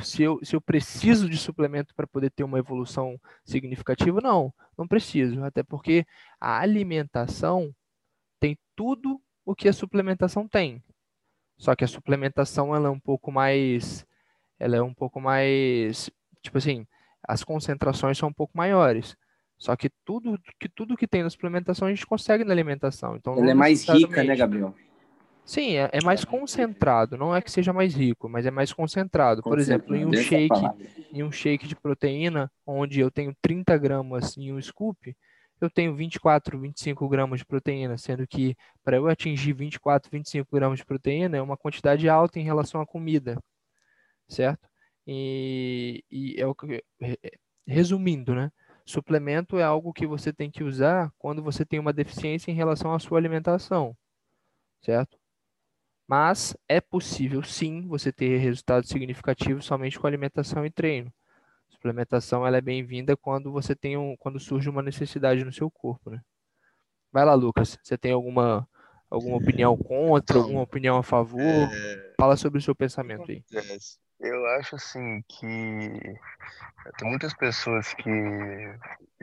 se 0.00 0.22
eu, 0.22 0.38
se 0.44 0.54
eu 0.54 0.60
preciso 0.60 1.28
de 1.28 1.36
suplemento 1.36 1.94
para 1.94 2.06
poder 2.06 2.30
ter 2.30 2.44
uma 2.44 2.58
evolução 2.58 3.20
significativa, 3.44 4.20
não, 4.20 4.54
não 4.76 4.86
preciso. 4.86 5.42
Até 5.42 5.62
porque 5.62 6.06
a 6.40 6.60
alimentação 6.60 7.74
tem 8.40 8.56
tudo 8.76 9.20
o 9.44 9.54
que 9.54 9.68
a 9.68 9.72
suplementação 9.72 10.46
tem. 10.46 10.82
Só 11.58 11.74
que 11.74 11.84
a 11.84 11.88
suplementação 11.88 12.74
ela 12.74 12.88
é 12.88 12.90
um 12.90 13.00
pouco 13.00 13.32
mais. 13.32 14.06
Ela 14.58 14.76
é 14.76 14.82
um 14.82 14.94
pouco 14.94 15.20
mais. 15.20 16.10
Tipo 16.42 16.58
assim, 16.58 16.86
as 17.26 17.42
concentrações 17.42 18.16
são 18.16 18.28
um 18.28 18.32
pouco 18.32 18.56
maiores. 18.56 19.16
Só 19.58 19.74
que 19.74 19.90
tudo 20.04 20.38
que 20.58 20.68
tudo 20.68 20.96
que 20.96 21.06
tem 21.06 21.22
na 21.22 21.30
suplementação 21.30 21.88
a 21.88 21.90
gente 21.90 22.06
consegue 22.06 22.44
na 22.44 22.52
alimentação. 22.52 23.16
Então 23.16 23.36
ela 23.36 23.50
é 23.50 23.54
mais 23.54 23.88
rica, 23.88 24.22
né, 24.22 24.36
Gabriel? 24.36 24.74
Sim, 25.44 25.76
é, 25.76 25.88
é, 25.92 26.04
mais 26.04 26.24
concentrado. 26.24 27.16
Não 27.16 27.34
é 27.34 27.40
que 27.40 27.50
seja 27.50 27.72
mais 27.72 27.94
rico, 27.94 28.28
mas 28.28 28.44
é 28.44 28.50
mais 28.50 28.72
concentrado. 28.72 29.42
Por 29.42 29.58
exemplo, 29.58 29.96
em 29.96 30.04
um 30.04 30.12
shake, 30.12 30.54
em 31.10 31.22
um 31.22 31.32
shake 31.32 31.66
de 31.66 31.74
proteína, 31.74 32.52
onde 32.66 33.00
eu 33.00 33.10
tenho 33.10 33.34
30 33.40 33.76
gramas 33.78 34.36
em 34.36 34.52
um 34.52 34.60
scoop, 34.60 35.16
eu 35.60 35.70
tenho 35.70 35.94
24, 35.94 36.58
25 36.60 37.08
gramas 37.08 37.40
de 37.40 37.46
proteína, 37.46 37.96
sendo 37.96 38.26
que 38.26 38.54
para 38.84 38.96
eu 38.98 39.08
atingir 39.08 39.54
24, 39.54 40.10
25 40.10 40.54
gramas 40.54 40.80
de 40.80 40.84
proteína 40.84 41.38
é 41.38 41.42
uma 41.42 41.56
quantidade 41.56 42.08
alta 42.08 42.38
em 42.38 42.44
relação 42.44 42.80
à 42.80 42.86
comida, 42.86 43.38
certo? 44.28 44.68
E, 45.06 46.04
e 46.10 46.34
é 46.38 46.46
o 46.46 46.54
que, 46.54 46.84
resumindo, 47.66 48.34
né? 48.34 48.52
Suplemento 48.88 49.58
é 49.58 49.62
algo 49.62 49.92
que 49.92 50.06
você 50.06 50.32
tem 50.32 50.50
que 50.50 50.64
usar 50.64 51.12
quando 51.18 51.42
você 51.42 51.62
tem 51.62 51.78
uma 51.78 51.92
deficiência 51.92 52.50
em 52.50 52.54
relação 52.54 52.94
à 52.94 52.98
sua 52.98 53.18
alimentação, 53.18 53.94
certo? 54.80 55.18
Mas 56.08 56.56
é 56.66 56.80
possível 56.80 57.42
sim 57.42 57.86
você 57.86 58.10
ter 58.10 58.38
resultados 58.38 58.88
significativos 58.88 59.66
somente 59.66 59.98
com 59.98 60.06
alimentação 60.06 60.64
e 60.64 60.70
treino. 60.70 61.12
Suplementação 61.68 62.46
ela 62.46 62.56
é 62.56 62.62
bem-vinda 62.62 63.14
quando 63.14 63.52
você 63.52 63.76
tem 63.76 63.98
um, 63.98 64.16
quando 64.16 64.40
surge 64.40 64.70
uma 64.70 64.80
necessidade 64.80 65.44
no 65.44 65.52
seu 65.52 65.70
corpo, 65.70 66.08
né? 66.08 66.22
Vai 67.12 67.26
lá, 67.26 67.34
Lucas. 67.34 67.78
Você 67.82 67.98
tem 67.98 68.12
alguma 68.12 68.66
alguma 69.10 69.36
opinião 69.36 69.76
contra, 69.76 70.38
alguma 70.38 70.62
opinião 70.62 70.96
a 70.96 71.02
favor? 71.02 71.42
É... 71.42 72.14
Fala 72.18 72.38
sobre 72.38 72.58
o 72.58 72.62
seu 72.62 72.74
pensamento 72.74 73.30
aí. 73.30 73.44
Eu 74.20 74.46
acho 74.46 74.74
assim 74.74 75.22
que 75.28 75.46
tem 76.98 77.08
muitas 77.08 77.32
pessoas 77.34 77.94
que 77.94 78.10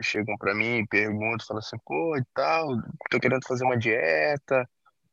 chegam 0.00 0.36
para 0.38 0.54
mim 0.54 0.78
e 0.78 0.86
perguntam, 0.86 1.46
falam 1.46 1.58
assim, 1.58 1.76
pô, 1.84 2.16
e 2.16 2.24
tal, 2.34 2.68
tô 3.10 3.20
querendo 3.20 3.46
fazer 3.46 3.64
uma 3.64 3.76
dieta, 3.76 4.68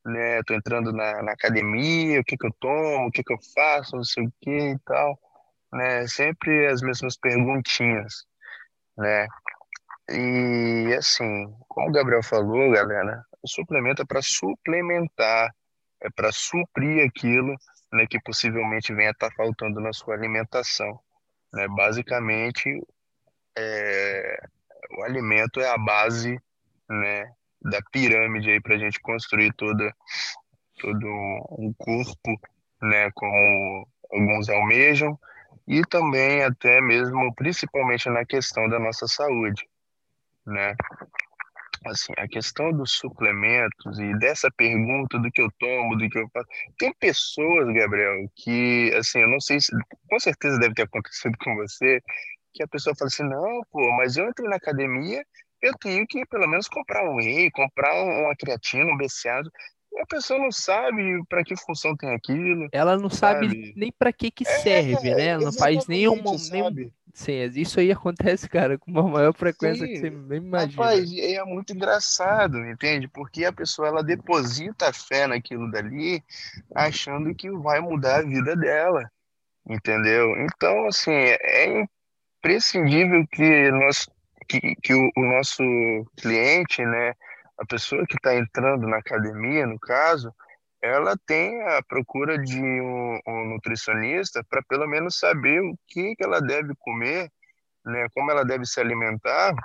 né? 0.06 0.41
Tô 0.43 0.54
entrando 0.54 0.93
na, 0.93 1.22
na 1.24 1.32
academia, 1.34 2.22
o 2.22 2.24
que 2.24 2.38
que 2.38 2.48
eu 2.48 2.54
tomo, 2.60 3.08
o 3.08 3.12
que 3.12 3.24
que 3.24 3.34
eu 3.34 3.38
faço, 3.54 3.96
não 3.96 4.04
sei 4.04 4.26
o 4.26 4.34
que 4.41 4.72
e 4.72 4.80
tal, 4.86 5.19
né? 5.72 6.08
Sempre 6.08 6.67
as 6.67 6.82
mesmas 6.82 7.17
perguntinhas, 7.17 8.26
né? 8.98 9.28
E 10.10 10.93
assim, 10.98 11.54
como 11.67 11.89
o 11.89 11.91
Gabriel 11.91 12.24
falou, 12.24 12.72
galera, 12.72 13.24
o 13.41 13.48
suplemento 13.48 14.02
é 14.02 14.06
para 14.06 14.22
suplementar, 14.22 15.54
é 16.02 16.10
para 16.10 16.32
suprir 16.32 17.06
aquilo, 17.08 17.56
né, 17.93 18.08
que 18.08 18.19
possivelmente 18.19 18.93
venha 18.93 19.12
estar 19.12 19.29
tá 19.29 19.36
faltando 19.36 19.79
na 19.79 19.93
sua 19.93 20.15
alimentação, 20.15 20.99
né? 21.53 21.67
Basicamente, 21.67 22.82
é, 23.56 24.47
o 24.97 25.03
alimento 25.03 25.62
é 25.62 25.69
a 25.69 25.77
base, 25.77 26.41
né, 26.89 27.32
da 27.62 27.79
pirâmide 27.91 28.60
para 28.62 28.75
a 28.75 28.79
gente 28.79 28.99
construir 28.99 29.53
toda, 29.53 29.95
todo 30.79 31.08
um 31.51 31.73
corpo, 31.77 32.39
né, 32.82 33.12
como 33.12 33.88
alguns 34.12 34.49
almejam, 34.49 35.17
e 35.67 35.82
também 35.84 36.43
até 36.43 36.82
mesmo, 36.82 37.34
principalmente 37.36 38.10
na 38.10 38.25
questão 38.25 38.67
da 38.67 38.79
nossa 38.79 39.08
saúde, 39.08 39.65
né? 40.45 40.75
Assim, 41.86 42.13
a 42.17 42.28
questão 42.28 42.72
dos 42.72 42.93
suplementos 42.93 44.00
e 44.00 44.17
dessa 44.19 44.50
pergunta 44.56 45.19
do 45.19 45.32
que 45.32 45.41
eu 45.41 45.50
tomo, 45.60 45.98
do 45.98 46.10
que 46.10 46.17
eu 46.17 46.30
faço. 46.34 46.48
Tem 46.78 46.93
pessoas, 46.93 47.74
Gabriel, 47.74 48.26
que, 48.36 48.93
assim, 48.96 49.19
eu 49.19 49.30
não 49.30 49.39
sei 49.39 49.60
se, 49.60 49.72
com 50.10 50.19
certeza 50.19 50.60
deve 50.60 50.74
ter 50.74 50.84
acontecido 50.84 51.38
com 51.43 51.56
você, 51.56 52.02
que 52.54 52.63
a 52.63 52.67
pessoa 52.67 52.96
fala 52.96 53.08
assim: 53.08 53.24
não, 53.24 53.62
pô, 53.72 53.91
mas 53.98 54.17
eu 54.17 54.30
entrei 54.30 54.48
na 54.48 54.56
academia 54.56 55.24
eu 55.63 55.74
tenho 55.80 56.06
que 56.06 56.26
pelo 56.26 56.46
menos 56.48 56.67
comprar 56.67 57.10
um 57.10 57.15
whey, 57.15 57.50
comprar 57.52 57.93
uma 58.04 58.36
creatina, 58.36 58.91
um 58.91 58.98
BCA. 58.98 59.41
A 59.98 60.06
pessoa 60.08 60.38
não 60.38 60.52
sabe 60.52 61.24
para 61.30 61.43
que 61.43 61.56
função 61.56 61.96
tem 61.96 62.13
aquilo. 62.13 62.67
Ela 62.72 62.98
não 62.98 63.10
sabe, 63.10 63.48
sabe 63.48 63.74
nem 63.78 63.91
para 63.98 64.12
que 64.12 64.30
que 64.30 64.46
é, 64.46 64.60
serve, 64.60 65.10
é, 65.10 65.15
né? 65.15 65.26
Ela 65.28 65.46
não 65.46 65.54
faz 65.54 65.88
nenhuma, 65.88 66.32
nem 66.52 66.91
Sim, 67.13 67.43
isso 67.56 67.80
aí 67.80 67.91
acontece, 67.91 68.49
cara, 68.49 68.78
com 68.78 68.89
uma 68.89 69.04
maior 69.04 69.34
frequência 69.34 69.86
Sim. 69.86 69.93
que 69.93 69.99
você 69.99 70.10
nem 70.10 70.39
imagina. 70.39 70.84
Rapaz, 70.84 71.12
é 71.15 71.43
muito 71.43 71.71
engraçado, 71.71 72.58
entende? 72.65 73.08
Porque 73.08 73.45
a 73.45 73.54
pessoa 73.54 73.88
ela 73.88 74.04
deposita 74.04 74.89
a 74.89 74.93
fé 74.93 75.28
naquilo 75.28 75.69
dali, 75.69 76.23
achando 76.73 77.36
que 77.36 77.52
vai 77.52 77.80
mudar 77.80 78.17
a 78.17 78.23
vida 78.23 78.56
dela, 78.56 79.08
entendeu? 79.69 80.28
Então, 80.38 80.88
assim, 80.88 81.12
é 81.12 81.86
imprescindível 82.41 83.28
que 83.28 83.69
nós 83.71 84.08
que, 84.49 84.76
que 84.82 84.93
o, 84.93 85.12
o 85.15 85.21
nosso 85.21 85.63
cliente, 86.17 86.84
né, 86.84 87.13
a 87.60 87.65
pessoa 87.65 88.06
que 88.08 88.15
está 88.15 88.36
entrando 88.36 88.88
na 88.88 88.97
academia, 88.97 89.67
no 89.67 89.80
caso, 89.80 90.34
ela 90.84 91.15
tem 91.26 91.62
a 91.63 91.82
procura 91.82 92.38
de 92.38 92.62
um, 92.62 93.19
um 93.26 93.46
nutricionista 93.52 94.43
para 94.50 94.62
pelo 94.63 94.86
menos 94.86 95.17
saber 95.17 95.62
o 95.62 95.78
que, 95.88 96.13
que 96.13 96.24
ela 96.24 96.41
deve 96.41 96.76
comer, 96.78 97.32
né, 97.86 98.08
como 98.13 98.30
ela 98.30 98.43
deve 98.43 98.65
se 98.65 98.82
alimentar, 98.82 99.56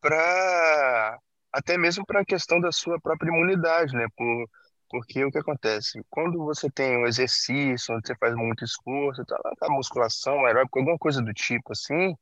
para 0.00 1.18
até 1.52 1.76
mesmo 1.76 2.06
para 2.06 2.20
a 2.20 2.24
questão 2.24 2.60
da 2.60 2.70
sua 2.70 3.00
própria 3.00 3.28
imunidade, 3.30 3.92
né, 3.94 4.06
por, 4.16 4.48
porque 4.88 5.24
o 5.24 5.32
que 5.32 5.38
acontece? 5.38 6.00
Quando 6.08 6.44
você 6.44 6.70
tem 6.70 6.96
um 6.98 7.06
exercício, 7.06 7.92
onde 7.92 8.06
você 8.06 8.14
faz 8.16 8.36
muito 8.36 8.64
esforço, 8.64 9.24
tá, 9.24 9.36
a 9.62 9.70
musculação 9.70 10.46
aeróbica, 10.46 10.78
alguma 10.78 10.98
coisa 10.98 11.20
do 11.20 11.34
tipo 11.34 11.72
assim, 11.72 12.14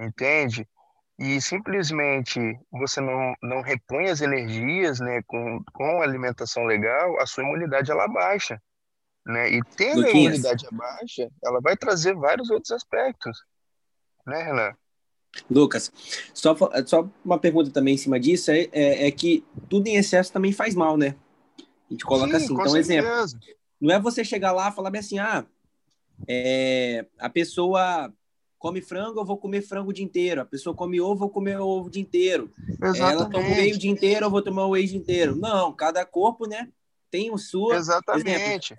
entende? 0.00 0.68
E 1.18 1.40
simplesmente 1.40 2.38
você 2.70 3.00
não, 3.00 3.34
não 3.42 3.60
repõe 3.60 4.08
as 4.08 4.20
energias, 4.20 5.00
né, 5.00 5.20
com, 5.26 5.62
com 5.72 6.00
alimentação 6.00 6.64
legal, 6.64 7.18
a 7.20 7.26
sua 7.26 7.42
imunidade 7.42 7.90
ela 7.90 8.06
baixa, 8.06 8.62
né? 9.26 9.50
E 9.50 9.60
tendo 9.76 10.06
a 10.06 10.10
imunidade 10.10 10.64
baixa, 10.70 11.28
ela 11.44 11.60
vai 11.60 11.76
trazer 11.76 12.14
vários 12.14 12.50
outros 12.50 12.70
aspectos, 12.70 13.36
né, 14.24 14.44
Renan? 14.44 14.72
Lucas, 15.50 15.92
só, 16.32 16.56
só 16.86 17.08
uma 17.24 17.38
pergunta 17.38 17.70
também 17.70 17.94
em 17.94 17.98
cima 17.98 18.18
disso, 18.18 18.50
é, 18.52 18.68
é, 18.72 19.08
é 19.08 19.10
que 19.10 19.44
tudo 19.68 19.88
em 19.88 19.96
excesso 19.96 20.32
também 20.32 20.52
faz 20.52 20.74
mal, 20.74 20.96
né? 20.96 21.16
A 21.58 21.92
gente 21.92 22.04
coloca 22.04 22.38
Sim, 22.38 22.44
assim. 22.44 22.54
Então, 22.54 22.68
certeza. 22.68 23.36
exemplo, 23.36 23.56
não 23.80 23.94
é 23.94 24.00
você 24.00 24.24
chegar 24.24 24.52
lá 24.52 24.68
e 24.68 24.72
falar 24.72 24.90
bem 24.90 25.00
assim, 25.00 25.18
ah, 25.18 25.44
é, 26.28 27.06
a 27.18 27.28
pessoa 27.28 28.12
come 28.58 28.82
frango, 28.82 29.20
eu 29.20 29.24
vou 29.24 29.38
comer 29.38 29.62
frango 29.62 29.90
o 29.90 29.92
dia 29.92 30.04
inteiro. 30.04 30.40
A 30.40 30.44
pessoa 30.44 30.74
come 30.74 31.00
ovo, 31.00 31.12
eu 31.12 31.18
vou 31.18 31.30
comer 31.30 31.58
ovo 31.58 31.86
o 31.86 31.90
dia 31.90 32.02
inteiro. 32.02 32.52
Exatamente. 32.82 33.00
Ela 33.00 33.30
toma 33.30 33.48
whey 33.48 33.72
o 33.72 33.78
dia 33.78 33.90
inteiro, 33.90 34.26
eu 34.26 34.30
vou 34.30 34.42
tomar 34.42 34.66
whey 34.66 34.84
o 34.84 34.88
dia 34.88 34.98
inteiro. 34.98 35.36
Não, 35.36 35.72
cada 35.72 36.04
corpo, 36.04 36.46
né, 36.46 36.68
tem 37.10 37.30
o 37.30 37.38
sua. 37.38 37.76
Exatamente. 37.76 38.76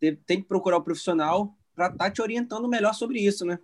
Exemplo, 0.00 0.24
tem 0.26 0.40
que 0.40 0.48
procurar 0.48 0.76
o 0.76 0.80
um 0.80 0.84
profissional 0.84 1.54
para 1.74 1.86
estar 1.86 2.04
tá 2.04 2.10
te 2.10 2.22
orientando 2.22 2.68
melhor 2.68 2.94
sobre 2.94 3.20
isso, 3.20 3.44
né? 3.44 3.58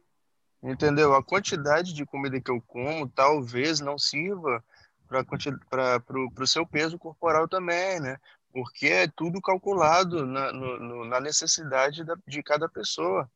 Entendeu? 0.63 1.15
A 1.15 1.23
quantidade 1.23 1.93
de 1.93 2.07
comida 2.07 2.41
que 2.41 2.51
eu 2.51 2.61
como 2.61 3.09
talvez 3.09 3.81
não 3.81 3.99
sirva 3.99 4.65
para 5.07 6.05
o 6.41 6.47
seu 6.47 6.67
peso 6.67 6.99
corporal 6.99 7.47
também, 7.47 8.01
né? 8.01 8.19
Porque 8.53 8.87
é 8.87 9.09
tudo 9.09 9.41
calculado 9.41 10.25
na, 10.25 10.53
no, 10.53 11.05
na 11.05 11.21
necessidade 11.21 12.05
da, 12.05 12.17
de 12.27 12.43
cada 12.43 12.69
pessoa, 12.69 13.31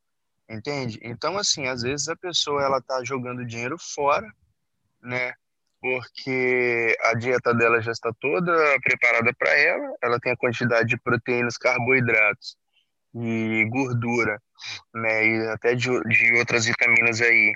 entende? 0.49 0.99
Então, 1.03 1.37
assim, 1.37 1.67
às 1.67 1.83
vezes 1.83 2.09
a 2.09 2.17
pessoa 2.17 2.63
ela 2.63 2.81
tá 2.81 3.03
jogando 3.05 3.45
dinheiro 3.45 3.77
fora, 3.79 4.27
né? 5.03 5.33
Porque 5.81 6.97
a 7.03 7.15
dieta 7.15 7.55
dela 7.55 7.81
já 7.81 7.93
está 7.93 8.13
toda 8.21 8.53
preparada 8.83 9.33
para 9.39 9.57
ela, 9.57 9.95
ela 10.03 10.19
tem 10.19 10.33
a 10.33 10.37
quantidade 10.37 10.89
de 10.89 10.99
proteínas, 10.99 11.57
carboidratos 11.57 12.57
e 13.15 13.65
gordura, 13.71 14.41
né, 14.95 15.27
e 15.27 15.49
até 15.49 15.75
de, 15.75 15.89
de 16.03 16.35
outras 16.35 16.67
vitaminas 16.67 17.21
aí 17.21 17.55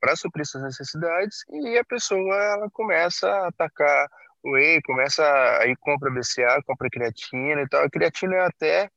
para 0.00 0.16
suprir 0.16 0.46
suas 0.46 0.64
necessidades 0.64 1.44
e 1.50 1.78
a 1.78 1.84
pessoa 1.84 2.34
ela 2.34 2.70
começa 2.70 3.28
a 3.28 3.48
atacar 3.48 4.08
whey, 4.44 4.80
começa 4.82 5.22
aí 5.60 5.74
compra 5.76 6.10
BCA, 6.10 6.62
compra 6.64 6.88
creatina 6.90 7.62
e 7.62 7.68
tal. 7.68 7.84
A 7.84 7.90
creatina 7.90 8.34
eu 8.36 8.44
até 8.44 8.90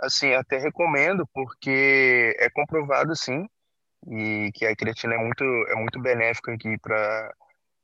assim, 0.00 0.32
até 0.34 0.58
recomendo 0.58 1.26
porque 1.32 2.36
é 2.38 2.50
comprovado 2.50 3.14
sim 3.16 3.48
e 4.06 4.50
que 4.54 4.66
a 4.66 4.76
creatina 4.76 5.14
é 5.14 5.18
muito 5.18 5.44
é 5.44 5.74
muito 5.74 6.00
benéfica 6.00 6.52
aqui 6.52 6.78
para 6.78 7.34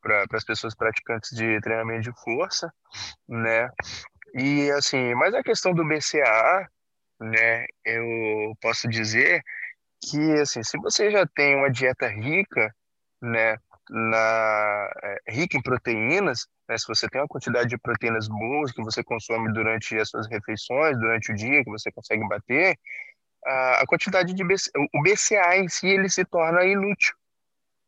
para 0.01 0.27
as 0.35 0.45
pessoas 0.45 0.75
praticantes 0.75 1.35
de 1.35 1.61
treinamento 1.63 2.03
de 2.03 2.13
força, 2.23 2.71
né? 3.27 3.71
E 4.35 4.71
assim, 4.73 5.15
mas 5.15 5.35
a 5.35 5.43
questão 5.43 5.73
do 5.73 5.85
BCA 5.85 6.69
né, 7.21 7.67
eu 7.85 8.57
posso 8.61 8.89
dizer 8.89 9.43
que, 10.01 10.33
assim, 10.41 10.63
se 10.63 10.77
você 10.79 11.11
já 11.11 11.27
tem 11.27 11.57
uma 11.57 11.71
dieta 11.71 12.09
rica, 12.09 12.75
né, 13.23 13.57
na, 13.89 14.91
é, 15.03 15.33
rica 15.33 15.57
em 15.57 15.63
proteínas, 15.63 16.47
né, 16.69 16.79
se 16.79 16.87
você 16.87 17.09
tem 17.09 17.21
uma 17.21 17.29
quantidade 17.29 17.69
de 17.69 17.79
proteínas 17.79 18.29
boas 18.29 18.73
que 18.73 18.83
você 18.83 19.03
consome 19.03 19.53
durante 19.53 19.97
as 19.99 20.09
suas 20.09 20.29
refeições, 20.29 20.99
durante 20.99 21.33
o 21.33 21.35
dia, 21.35 21.65
que 21.65 21.71
você 21.71 21.91
consegue 21.93 22.27
bater, 22.29 22.77
a, 23.45 23.85
quantidade 23.87 24.33
de 24.33 24.45
BC, 24.45 24.71
o 24.77 25.03
BCA 25.03 25.57
em 25.59 25.69
si 25.69 25.87
ele 25.87 26.09
se 26.09 26.25
torna 26.25 26.65
inútil, 26.65 27.15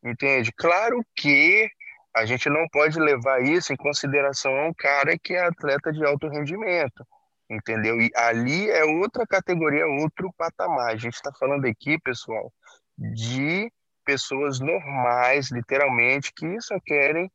entende? 0.05 0.53
Claro 0.53 1.03
que 1.17 1.69
a 2.15 2.27
gente 2.27 2.49
não 2.49 2.67
pode 2.71 2.99
levar 2.99 3.43
isso 3.43 3.73
em 3.73 3.77
consideração 3.77 4.55
a 4.57 4.69
um 4.69 4.75
cara 4.75 5.19
que 5.19 5.35
é 5.35 5.41
atleta 5.41 5.93
de 5.93 6.05
alto 6.05 6.29
rendimento 6.29 7.07
entendeu? 7.49 8.01
E 8.01 8.11
ali 8.15 8.69
é 8.71 8.85
outra 8.85 9.27
categoria, 9.27 9.87
outro 9.87 10.33
patamar. 10.37 10.93
A 10.93 10.97
gente 10.97 11.15
está 11.15 11.33
falando 11.33 11.65
aqui, 11.67 11.99
pessoal, 12.01 12.53
de 12.99 13.71
pessoas 14.05 14.61
normais, 14.61 15.51
literalmente, 15.51 16.33
que 16.33 16.61
só 16.61 16.79
querem 16.85 17.31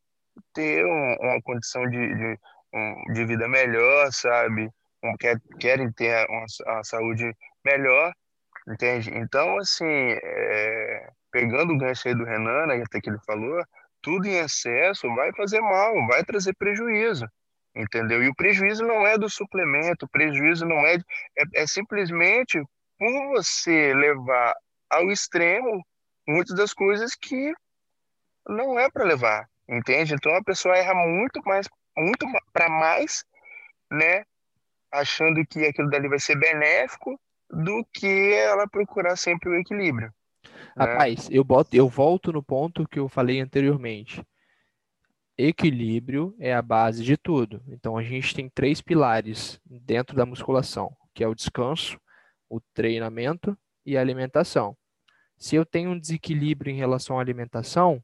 ter 0.54 0.86
um, 0.86 1.16
uma 1.20 1.42
condição 1.42 1.90
de, 1.90 2.16
de, 2.16 2.40
um, 2.74 3.14
de, 3.14 3.26
vida 3.26 3.48
melhor, 3.48 4.12
sabe? 4.12 4.70
Um, 5.04 5.16
quer, 5.18 5.40
querem 5.60 5.92
ter 5.92 6.28
uma, 6.30 6.46
uma, 6.66 6.84
saúde 6.84 7.36
melhor, 7.66 8.14
entende? 8.68 9.12
Então, 9.16 9.58
assim, 9.58 9.86
é, 9.86 11.10
pegando 11.32 11.74
o 11.74 11.78
gancho 11.78 12.08
aí 12.08 12.16
do 12.16 12.26
Renan, 12.26 12.68
né, 12.68 12.84
até 12.84 13.02
que 13.02 13.10
ele 13.10 13.20
falou, 13.26 13.64
tudo 14.02 14.28
em 14.28 14.38
excesso 14.38 15.14
vai 15.16 15.32
fazer 15.34 15.62
mal, 15.62 16.08
vai 16.08 16.24
trazer 16.24 16.54
prejuízo 16.56 17.26
entendeu? 17.76 18.24
E 18.24 18.30
o 18.30 18.36
prejuízo 18.36 18.86
não 18.86 19.06
é 19.08 19.18
do 19.18 19.30
suplemento, 19.30 20.06
o 20.06 20.10
prejuízo 20.10 20.66
não 20.66 20.86
é, 20.86 20.96
é, 21.38 21.62
é 21.64 21.68
simplesmente 21.68 22.62
por 22.98 23.28
você 23.30 23.94
levar 23.94 24.54
ao 24.90 25.10
extremo 25.10 25.86
muitas 26.28 26.56
das 26.56 26.74
coisas 26.74 27.16
que 27.16 27.54
não 28.48 28.80
é 28.80 28.90
para 28.90 29.06
levar, 29.06 29.50
entende? 29.72 30.14
Então 30.14 30.36
a 30.36 30.44
pessoa 30.44 30.78
erra 30.78 30.94
muito 30.94 31.42
mais, 31.46 31.68
muito 31.98 32.26
para 32.52 32.70
mais, 32.70 33.24
né? 33.90 34.24
Achando 34.92 35.46
que 35.46 35.66
aquilo 35.66 35.90
dali 35.90 36.10
vai 36.10 36.20
ser 36.20 36.38
benéfico 36.38 37.20
do 37.50 37.86
que 37.94 38.34
ela 38.34 38.68
procurar 38.68 39.16
sempre 39.16 39.50
o 39.50 39.56
equilíbrio. 39.56 40.14
Né? 40.76 40.86
Rapaz, 40.86 41.30
né? 41.30 41.38
eu, 41.38 41.44
boto, 41.44 41.76
eu 41.76 41.88
volto 41.88 42.32
no 42.32 42.44
ponto 42.44 42.88
que 42.88 43.00
eu 43.00 43.08
falei 43.08 43.40
anteriormente 43.40 44.22
equilíbrio 45.48 46.36
é 46.40 46.54
a 46.54 46.62
base 46.62 47.04
de 47.04 47.18
tudo. 47.18 47.62
Então 47.68 47.98
a 47.98 48.04
gente 48.04 48.34
tem 48.34 48.50
três 48.50 48.82
pilares 48.82 49.60
dentro 49.66 50.16
da 50.16 50.26
musculação, 50.26 50.96
que 51.14 51.24
é 51.24 51.28
o 51.28 51.36
descanso, 51.36 52.00
o 52.50 52.60
treinamento 52.74 53.58
e 53.86 53.98
a 53.98 54.02
alimentação. 54.02 54.76
Se 55.38 55.56
eu 55.56 55.66
tenho 55.66 55.92
um 55.92 56.00
desequilíbrio 56.00 56.72
em 56.72 56.78
relação 56.78 57.18
à 57.18 57.22
alimentação, 57.22 58.04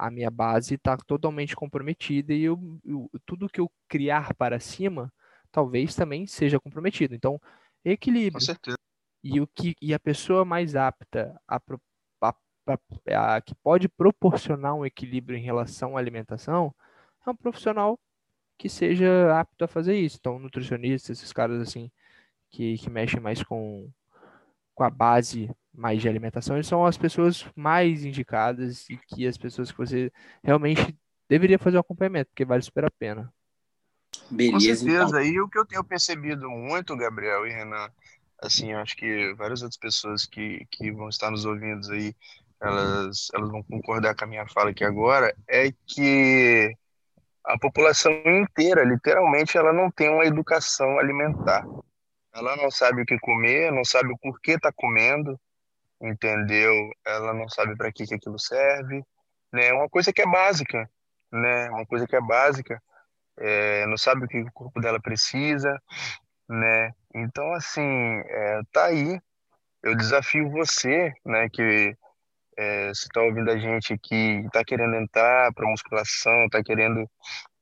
a 0.00 0.10
minha 0.10 0.30
base 0.30 0.74
está 0.74 0.96
totalmente 0.96 1.54
comprometida 1.54 2.32
e 2.32 2.42
eu, 2.42 2.80
eu, 2.84 3.10
tudo 3.26 3.48
que 3.48 3.60
eu 3.60 3.70
criar 3.86 4.34
para 4.34 4.58
cima 4.58 5.12
talvez 5.52 5.94
também 5.94 6.26
seja 6.26 6.58
comprometido. 6.58 7.14
Então, 7.14 7.40
equilíbrio. 7.84 8.40
Com 8.40 8.40
certeza. 8.40 8.78
E, 9.22 9.40
o 9.40 9.46
que, 9.46 9.76
e 9.82 9.92
a 9.92 9.98
pessoa 9.98 10.44
mais 10.44 10.74
apta 10.74 11.38
a, 11.46 11.60
a, 12.22 13.40
que 13.42 13.54
pode 13.56 13.88
proporcionar 13.88 14.74
um 14.74 14.86
equilíbrio 14.86 15.36
em 15.36 15.42
relação 15.42 15.96
à 15.96 16.00
alimentação 16.00 16.74
é 17.26 17.30
um 17.30 17.36
profissional 17.36 17.98
que 18.56 18.68
seja 18.68 19.38
apto 19.38 19.64
a 19.64 19.68
fazer 19.68 19.98
isso. 19.98 20.16
Então, 20.18 20.38
nutricionistas, 20.38 21.18
esses 21.18 21.32
caras 21.32 21.60
assim, 21.60 21.90
que, 22.48 22.78
que 22.78 22.88
mexem 22.88 23.20
mais 23.20 23.42
com, 23.42 23.90
com 24.74 24.84
a 24.84 24.90
base 24.90 25.50
mais 25.72 26.00
de 26.00 26.08
alimentação, 26.08 26.56
eles 26.56 26.66
são 26.66 26.84
as 26.84 26.98
pessoas 26.98 27.46
mais 27.54 28.04
indicadas 28.04 28.88
e 28.90 28.96
que 28.96 29.26
as 29.26 29.38
pessoas 29.38 29.70
que 29.70 29.78
você 29.78 30.12
realmente 30.42 30.96
deveria 31.28 31.58
fazer 31.58 31.76
o 31.76 31.78
um 31.78 31.80
acompanhamento, 31.80 32.30
porque 32.30 32.44
vale 32.44 32.62
super 32.62 32.84
a 32.84 32.90
pena. 32.90 33.32
Beleza. 34.30 34.52
Com 34.52 34.60
certeza. 34.60 35.22
Então. 35.22 35.22
E 35.22 35.40
o 35.40 35.48
que 35.48 35.58
eu 35.58 35.64
tenho 35.64 35.84
percebido 35.84 36.50
muito, 36.50 36.96
Gabriel 36.96 37.46
e 37.46 37.50
Renan, 37.50 37.88
assim, 38.42 38.72
acho 38.72 38.96
que 38.96 39.32
várias 39.34 39.62
outras 39.62 39.78
pessoas 39.78 40.26
que, 40.26 40.66
que 40.70 40.90
vão 40.90 41.08
estar 41.08 41.30
nos 41.30 41.44
ouvindo 41.44 41.90
aí 41.92 42.14
elas, 42.60 43.28
elas 43.34 43.50
vão 43.50 43.62
concordar 43.62 44.14
com 44.14 44.24
a 44.24 44.26
minha 44.26 44.46
fala 44.48 44.70
aqui 44.70 44.84
agora, 44.84 45.34
é 45.48 45.72
que 45.86 46.76
a 47.44 47.58
população 47.58 48.12
inteira, 48.26 48.84
literalmente, 48.84 49.56
ela 49.56 49.72
não 49.72 49.90
tem 49.90 50.10
uma 50.10 50.26
educação 50.26 50.98
alimentar. 50.98 51.64
Ela 52.34 52.56
não 52.56 52.70
sabe 52.70 53.02
o 53.02 53.06
que 53.06 53.18
comer, 53.18 53.72
não 53.72 53.84
sabe 53.84 54.12
o 54.12 54.18
porquê 54.18 54.52
está 54.52 54.70
comendo, 54.70 55.40
entendeu? 56.00 56.72
Ela 57.06 57.34
não 57.34 57.48
sabe 57.48 57.76
para 57.76 57.92
que, 57.92 58.06
que 58.06 58.14
aquilo 58.14 58.38
serve, 58.38 59.02
né? 59.52 59.72
Uma 59.72 59.88
coisa 59.88 60.12
que 60.12 60.22
é 60.22 60.26
básica, 60.26 60.88
né? 61.32 61.68
Uma 61.70 61.86
coisa 61.86 62.06
que 62.06 62.16
é 62.16 62.20
básica, 62.20 62.82
é, 63.38 63.86
não 63.86 63.96
sabe 63.96 64.24
o 64.24 64.28
que 64.28 64.40
o 64.40 64.52
corpo 64.52 64.80
dela 64.80 65.00
precisa, 65.00 65.80
né? 66.48 66.92
Então, 67.14 67.52
assim, 67.52 68.22
é, 68.26 68.60
tá 68.72 68.86
aí. 68.86 69.20
Eu 69.82 69.96
desafio 69.96 70.50
você, 70.50 71.12
né, 71.24 71.48
que 71.48 71.96
é, 72.56 72.88
você 72.88 73.06
está 73.06 73.22
ouvindo 73.22 73.50
a 73.50 73.56
gente 73.56 73.94
aqui, 73.94 74.42
está 74.44 74.62
querendo 74.62 74.94
entrar 74.96 75.52
para 75.54 75.66
musculação, 75.68 76.44
está 76.44 76.62
querendo 76.62 77.08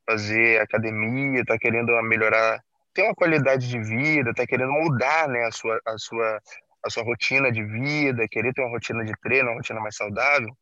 fazer 0.09 0.61
academia, 0.61 1.41
está 1.43 1.57
querendo 1.59 1.93
melhorar, 2.03 2.61
ter 2.93 3.03
uma 3.03 3.15
qualidade 3.15 3.69
de 3.69 3.79
vida, 3.81 4.31
está 4.31 4.47
querendo 4.47 4.73
mudar 4.73 5.29
né, 5.29 5.45
a, 5.45 5.53
sua, 5.53 5.81
a, 5.87 5.99
sua, 5.99 6.41
a 6.85 6.91
sua 6.91 7.03
rotina 7.03 7.51
de 7.51 7.65
vida, 7.65 8.29
querer 8.29 8.53
ter 8.53 8.63
uma 8.63 8.71
rotina 8.71 9.05
de 9.05 9.13
treino, 9.21 9.51
uma 9.51 9.57
rotina 9.57 9.81
mais 9.81 9.97
saudável, 9.97 10.55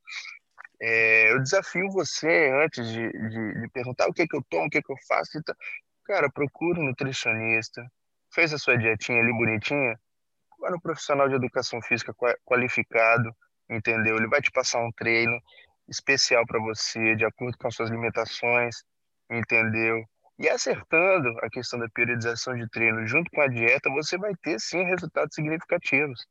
é, 0.80 1.32
eu 1.32 1.42
desafio 1.42 1.90
você, 1.90 2.50
antes 2.62 2.86
de, 2.88 3.10
de, 3.10 3.60
de, 3.60 3.68
perguntar 3.70 4.06
o 4.08 4.12
que, 4.12 4.26
que 4.26 4.36
eu 4.36 4.42
tomo, 4.48 4.66
o 4.66 4.70
que, 4.70 4.82
que 4.82 4.92
eu 4.92 4.96
faço, 5.08 5.38
então, 5.38 5.54
cara, 6.04 6.30
procura 6.30 6.80
um 6.80 6.84
nutricionista, 6.84 7.86
fez 8.32 8.52
a 8.52 8.58
sua 8.58 8.76
dietinha 8.76 9.20
ali 9.20 9.32
bonitinha, 9.32 9.98
vai 10.60 10.70
no 10.70 10.80
profissional 10.80 11.28
de 11.28 11.34
educação 11.34 11.80
física 11.80 12.14
qualificado, 12.44 13.34
entendeu? 13.70 14.16
Ele 14.16 14.28
vai 14.28 14.40
te 14.40 14.50
passar 14.50 14.80
um 14.80 14.92
treino 14.92 15.38
especial 15.88 16.44
para 16.46 16.60
você, 16.60 17.16
de 17.16 17.24
acordo 17.24 17.56
com 17.56 17.68
as 17.68 17.74
suas 17.74 17.90
limitações, 17.90 18.82
entendeu? 19.30 20.04
E 20.38 20.48
acertando 20.48 21.30
a 21.42 21.48
questão 21.48 21.78
da 21.78 21.88
periodização 21.88 22.54
de 22.56 22.68
treino 22.68 23.06
junto 23.06 23.30
com 23.30 23.40
a 23.40 23.48
dieta, 23.48 23.88
você 23.90 24.18
vai 24.18 24.34
ter 24.36 24.60
sim 24.60 24.84
resultados 24.84 25.34
significativos. 25.34 26.26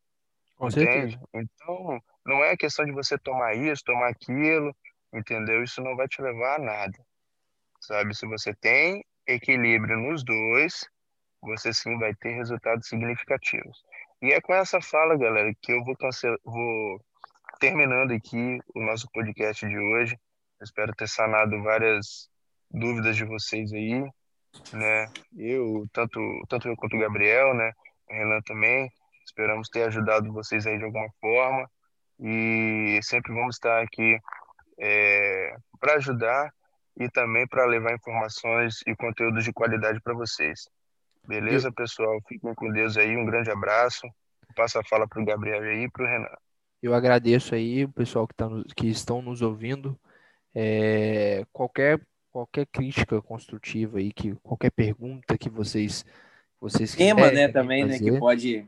Com 0.55 0.67
entende? 0.67 1.17
Certeza. 1.17 1.29
Então, 1.33 1.99
não 2.25 2.43
é 2.43 2.55
questão 2.55 2.85
de 2.85 2.91
você 2.91 3.17
tomar 3.17 3.55
isso, 3.55 3.83
tomar 3.83 4.09
aquilo, 4.09 4.75
entendeu? 5.11 5.63
Isso 5.63 5.81
não 5.81 5.95
vai 5.95 6.07
te 6.07 6.21
levar 6.21 6.55
a 6.55 6.59
nada. 6.59 6.97
Sabe? 7.81 8.15
Se 8.15 8.27
você 8.27 8.53
tem 8.53 9.03
equilíbrio 9.27 9.97
nos 9.97 10.23
dois, 10.23 10.87
você 11.41 11.73
sim 11.73 11.97
vai 11.97 12.13
ter 12.15 12.31
resultados 12.31 12.87
significativos. 12.87 13.83
E 14.21 14.31
é 14.31 14.39
com 14.39 14.53
essa 14.53 14.79
fala, 14.81 15.17
galera, 15.17 15.53
que 15.61 15.71
eu 15.71 15.83
vou, 15.83 15.95
vou 16.43 17.01
terminando 17.59 18.11
aqui 18.11 18.59
o 18.73 18.81
nosso 18.81 19.09
podcast 19.11 19.67
de 19.67 19.77
hoje. 19.77 20.17
espero 20.61 20.93
ter 20.95 21.07
sanado 21.07 21.61
várias 21.63 22.29
dúvidas 22.71 23.15
de 23.15 23.25
vocês 23.25 23.71
aí, 23.73 24.01
né? 24.73 25.07
Eu, 25.37 25.85
tanto, 25.91 26.19
tanto 26.47 26.67
eu 26.67 26.75
quanto 26.75 26.95
o 26.95 26.99
Gabriel, 26.99 27.53
né? 27.53 27.71
O 28.09 28.13
Renan 28.13 28.41
também. 28.41 28.89
Esperamos 29.25 29.69
ter 29.69 29.83
ajudado 29.83 30.31
vocês 30.31 30.65
aí 30.67 30.77
de 30.77 30.83
alguma 30.83 31.09
forma. 31.19 31.69
E 32.19 32.99
sempre 33.03 33.33
vamos 33.33 33.55
estar 33.55 33.81
aqui 33.81 34.17
é, 34.79 35.55
para 35.79 35.95
ajudar 35.95 36.51
e 36.97 37.09
também 37.09 37.47
para 37.47 37.65
levar 37.65 37.93
informações 37.93 38.81
e 38.87 38.95
conteúdos 38.95 39.43
de 39.43 39.51
qualidade 39.51 39.99
para 40.01 40.13
vocês. 40.13 40.69
Beleza, 41.27 41.71
pessoal? 41.71 42.19
Fiquem 42.27 42.53
com 42.53 42.71
Deus 42.71 42.97
aí. 42.97 43.17
Um 43.17 43.25
grande 43.25 43.49
abraço. 43.49 44.07
Passo 44.55 44.79
a 44.79 44.83
fala 44.83 45.07
para 45.07 45.21
o 45.21 45.25
Gabriel 45.25 45.65
e 45.73 45.89
para 45.89 46.03
o 46.03 46.07
Renan. 46.07 46.37
Eu 46.81 46.93
agradeço 46.93 47.55
aí 47.55 47.83
o 47.83 47.91
pessoal 47.91 48.27
que, 48.27 48.35
tá 48.35 48.47
que 48.75 48.87
estão 48.87 49.21
nos 49.21 49.41
ouvindo. 49.41 49.99
É, 50.53 51.43
qualquer, 51.51 51.99
qualquer 52.35 52.65
crítica 52.65 53.21
construtiva 53.21 53.97
aí, 53.97 54.11
que, 54.11 54.35
qualquer 54.43 54.69
pergunta 54.69 55.37
que 55.37 55.49
vocês, 55.49 56.03
vocês 56.59 56.93
Tema, 56.93 57.31
né, 57.31 57.47
também, 57.47 57.83
fazer. 57.83 58.03
né, 58.03 58.11
que 58.11 58.19
pode 58.19 58.67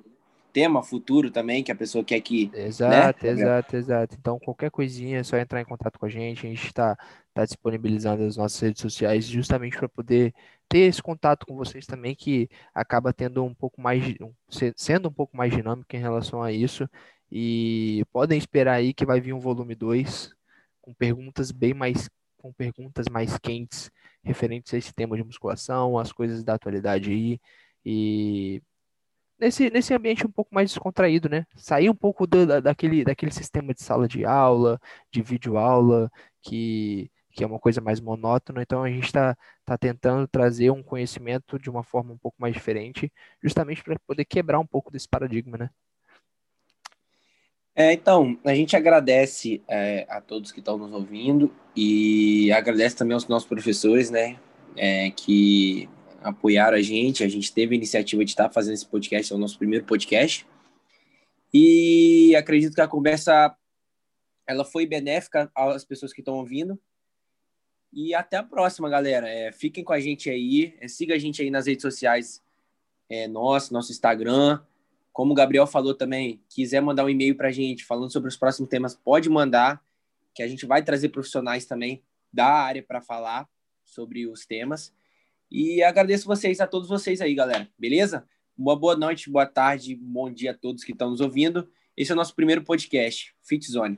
tema 0.53 0.81
futuro 0.81 1.29
também, 1.29 1.61
que 1.61 1.71
a 1.71 1.75
pessoa 1.75 2.01
quer 2.01 2.21
que. 2.21 2.49
Né, 2.53 2.65
exato, 2.65 3.25
né? 3.25 3.31
exato, 3.33 3.75
exato. 3.75 4.15
Então, 4.17 4.39
qualquer 4.39 4.71
coisinha 4.71 5.19
é 5.19 5.23
só 5.23 5.35
entrar 5.35 5.59
em 5.59 5.65
contato 5.65 5.99
com 5.99 6.05
a 6.05 6.09
gente. 6.09 6.47
A 6.47 6.49
gente 6.49 6.65
está 6.65 6.97
tá 7.33 7.43
disponibilizando 7.43 8.23
as 8.23 8.37
nossas 8.37 8.57
redes 8.61 8.81
sociais 8.81 9.25
justamente 9.25 9.77
para 9.77 9.89
poder 9.89 10.33
ter 10.69 10.79
esse 10.79 11.03
contato 11.03 11.45
com 11.45 11.53
vocês 11.53 11.85
também, 11.85 12.15
que 12.15 12.49
acaba 12.73 13.11
tendo 13.11 13.43
um 13.43 13.53
pouco 13.53 13.81
mais, 13.81 14.01
sendo 14.77 15.09
um 15.09 15.13
pouco 15.13 15.35
mais 15.35 15.53
dinâmico 15.53 15.93
em 15.93 15.99
relação 15.99 16.41
a 16.41 16.53
isso. 16.53 16.89
E 17.29 18.05
podem 18.13 18.37
esperar 18.37 18.75
aí 18.75 18.93
que 18.93 19.05
vai 19.05 19.19
vir 19.19 19.33
um 19.33 19.41
volume 19.41 19.75
2 19.75 20.33
com 20.81 20.93
perguntas 20.93 21.51
bem 21.51 21.73
mais 21.73 22.09
com 22.37 22.53
perguntas 22.53 23.07
mais 23.11 23.37
quentes 23.37 23.91
referentes 24.23 24.73
a 24.73 24.77
esse 24.77 24.93
tema 24.93 25.17
de 25.17 25.23
musculação, 25.23 25.97
as 25.97 26.11
coisas 26.11 26.43
da 26.43 26.55
atualidade 26.55 27.11
aí. 27.11 27.39
E 27.85 28.61
nesse, 29.39 29.69
nesse 29.69 29.93
ambiente 29.93 30.25
um 30.25 30.31
pouco 30.31 30.53
mais 30.53 30.69
descontraído, 30.71 31.29
né? 31.29 31.45
Sair 31.55 31.89
um 31.89 31.95
pouco 31.95 32.27
daquele, 32.27 33.03
daquele 33.03 33.31
sistema 33.31 33.73
de 33.73 33.81
sala 33.81 34.07
de 34.07 34.25
aula, 34.25 34.79
de 35.11 35.21
vídeo 35.21 35.57
aula, 35.57 36.11
que, 36.41 37.11
que 37.31 37.43
é 37.43 37.47
uma 37.47 37.59
coisa 37.59 37.81
mais 37.81 37.99
monótona. 37.99 38.61
Então 38.61 38.83
a 38.83 38.89
gente 38.89 39.05
está 39.05 39.35
tá 39.65 39.77
tentando 39.77 40.27
trazer 40.27 40.71
um 40.71 40.83
conhecimento 40.83 41.59
de 41.59 41.69
uma 41.69 41.83
forma 41.83 42.13
um 42.13 42.17
pouco 42.17 42.37
mais 42.39 42.53
diferente, 42.53 43.11
justamente 43.43 43.83
para 43.83 43.99
poder 44.07 44.25
quebrar 44.25 44.59
um 44.59 44.67
pouco 44.67 44.91
desse 44.91 45.07
paradigma, 45.07 45.57
né? 45.57 45.69
É, 47.79 47.93
então, 47.93 48.35
a 48.43 48.55
gente 48.55 48.75
agradece 48.75 49.61
é, 49.67 50.07
a 50.09 50.19
todos 50.19 50.51
que 50.51 50.57
estão 50.57 50.79
nos 50.79 50.91
ouvindo 50.91 51.53
e 51.75 52.51
agradece 52.51 52.95
também 52.95 53.13
aos 53.13 53.27
nossos 53.27 53.47
professores, 53.47 54.09
né? 54.09 54.39
É, 54.75 55.11
que 55.11 55.87
apoiaram 56.23 56.75
a 56.75 56.81
gente. 56.81 57.23
A 57.23 57.27
gente 57.27 57.53
teve 57.53 57.75
a 57.75 57.77
iniciativa 57.77 58.25
de 58.25 58.31
estar 58.31 58.49
fazendo 58.49 58.73
esse 58.73 58.87
podcast, 58.87 59.31
é 59.31 59.35
o 59.35 59.37
nosso 59.37 59.59
primeiro 59.59 59.85
podcast. 59.85 60.47
E 61.53 62.35
acredito 62.35 62.73
que 62.73 62.81
a 62.81 62.87
conversa 62.87 63.55
ela 64.47 64.65
foi 64.65 64.87
benéfica 64.87 65.51
às 65.53 65.85
pessoas 65.85 66.11
que 66.11 66.21
estão 66.21 66.33
ouvindo. 66.33 66.79
E 67.93 68.15
até 68.15 68.37
a 68.37 68.43
próxima, 68.43 68.89
galera. 68.89 69.29
É, 69.29 69.51
fiquem 69.51 69.83
com 69.83 69.93
a 69.93 69.99
gente 69.99 70.31
aí. 70.31 70.75
É, 70.81 70.87
siga 70.87 71.13
a 71.13 71.19
gente 71.19 71.43
aí 71.43 71.51
nas 71.51 71.67
redes 71.67 71.83
sociais. 71.83 72.41
É, 73.07 73.27
nosso, 73.27 73.71
nosso 73.71 73.91
Instagram. 73.91 74.61
Como 75.17 75.31
o 75.31 75.35
Gabriel 75.35 75.65
falou 75.65 75.95
também, 75.95 76.39
quiser 76.47 76.79
mandar 76.79 77.03
um 77.03 77.09
e-mail 77.09 77.35
para 77.35 77.47
a 77.47 77.51
gente 77.51 77.83
falando 77.83 78.11
sobre 78.11 78.29
os 78.29 78.37
próximos 78.37 78.69
temas, 78.69 78.95
pode 78.95 79.27
mandar, 79.27 79.83
que 80.31 80.43
a 80.43 80.47
gente 80.47 80.63
vai 80.63 80.83
trazer 80.83 81.09
profissionais 81.09 81.65
também 81.65 82.03
da 82.31 82.45
área 82.45 82.83
para 82.83 83.01
falar 83.01 83.49
sobre 83.83 84.27
os 84.27 84.45
temas. 84.45 84.93
E 85.49 85.81
agradeço 85.81 86.27
vocês, 86.27 86.61
a 86.61 86.67
todos 86.67 86.87
vocês 86.87 87.19
aí, 87.19 87.33
galera. 87.33 87.67
Beleza? 87.79 88.27
Uma 88.55 88.75
boa 88.75 88.95
noite, 88.95 89.27
boa 89.27 89.47
tarde, 89.47 89.95
bom 89.95 90.31
dia 90.31 90.51
a 90.51 90.53
todos 90.53 90.83
que 90.83 90.91
estão 90.91 91.09
nos 91.09 91.19
ouvindo. 91.19 91.67
Esse 91.97 92.11
é 92.11 92.13
o 92.13 92.15
nosso 92.15 92.35
primeiro 92.35 92.63
podcast, 92.63 93.33
Fit 93.41 93.65
Zone. 93.71 93.95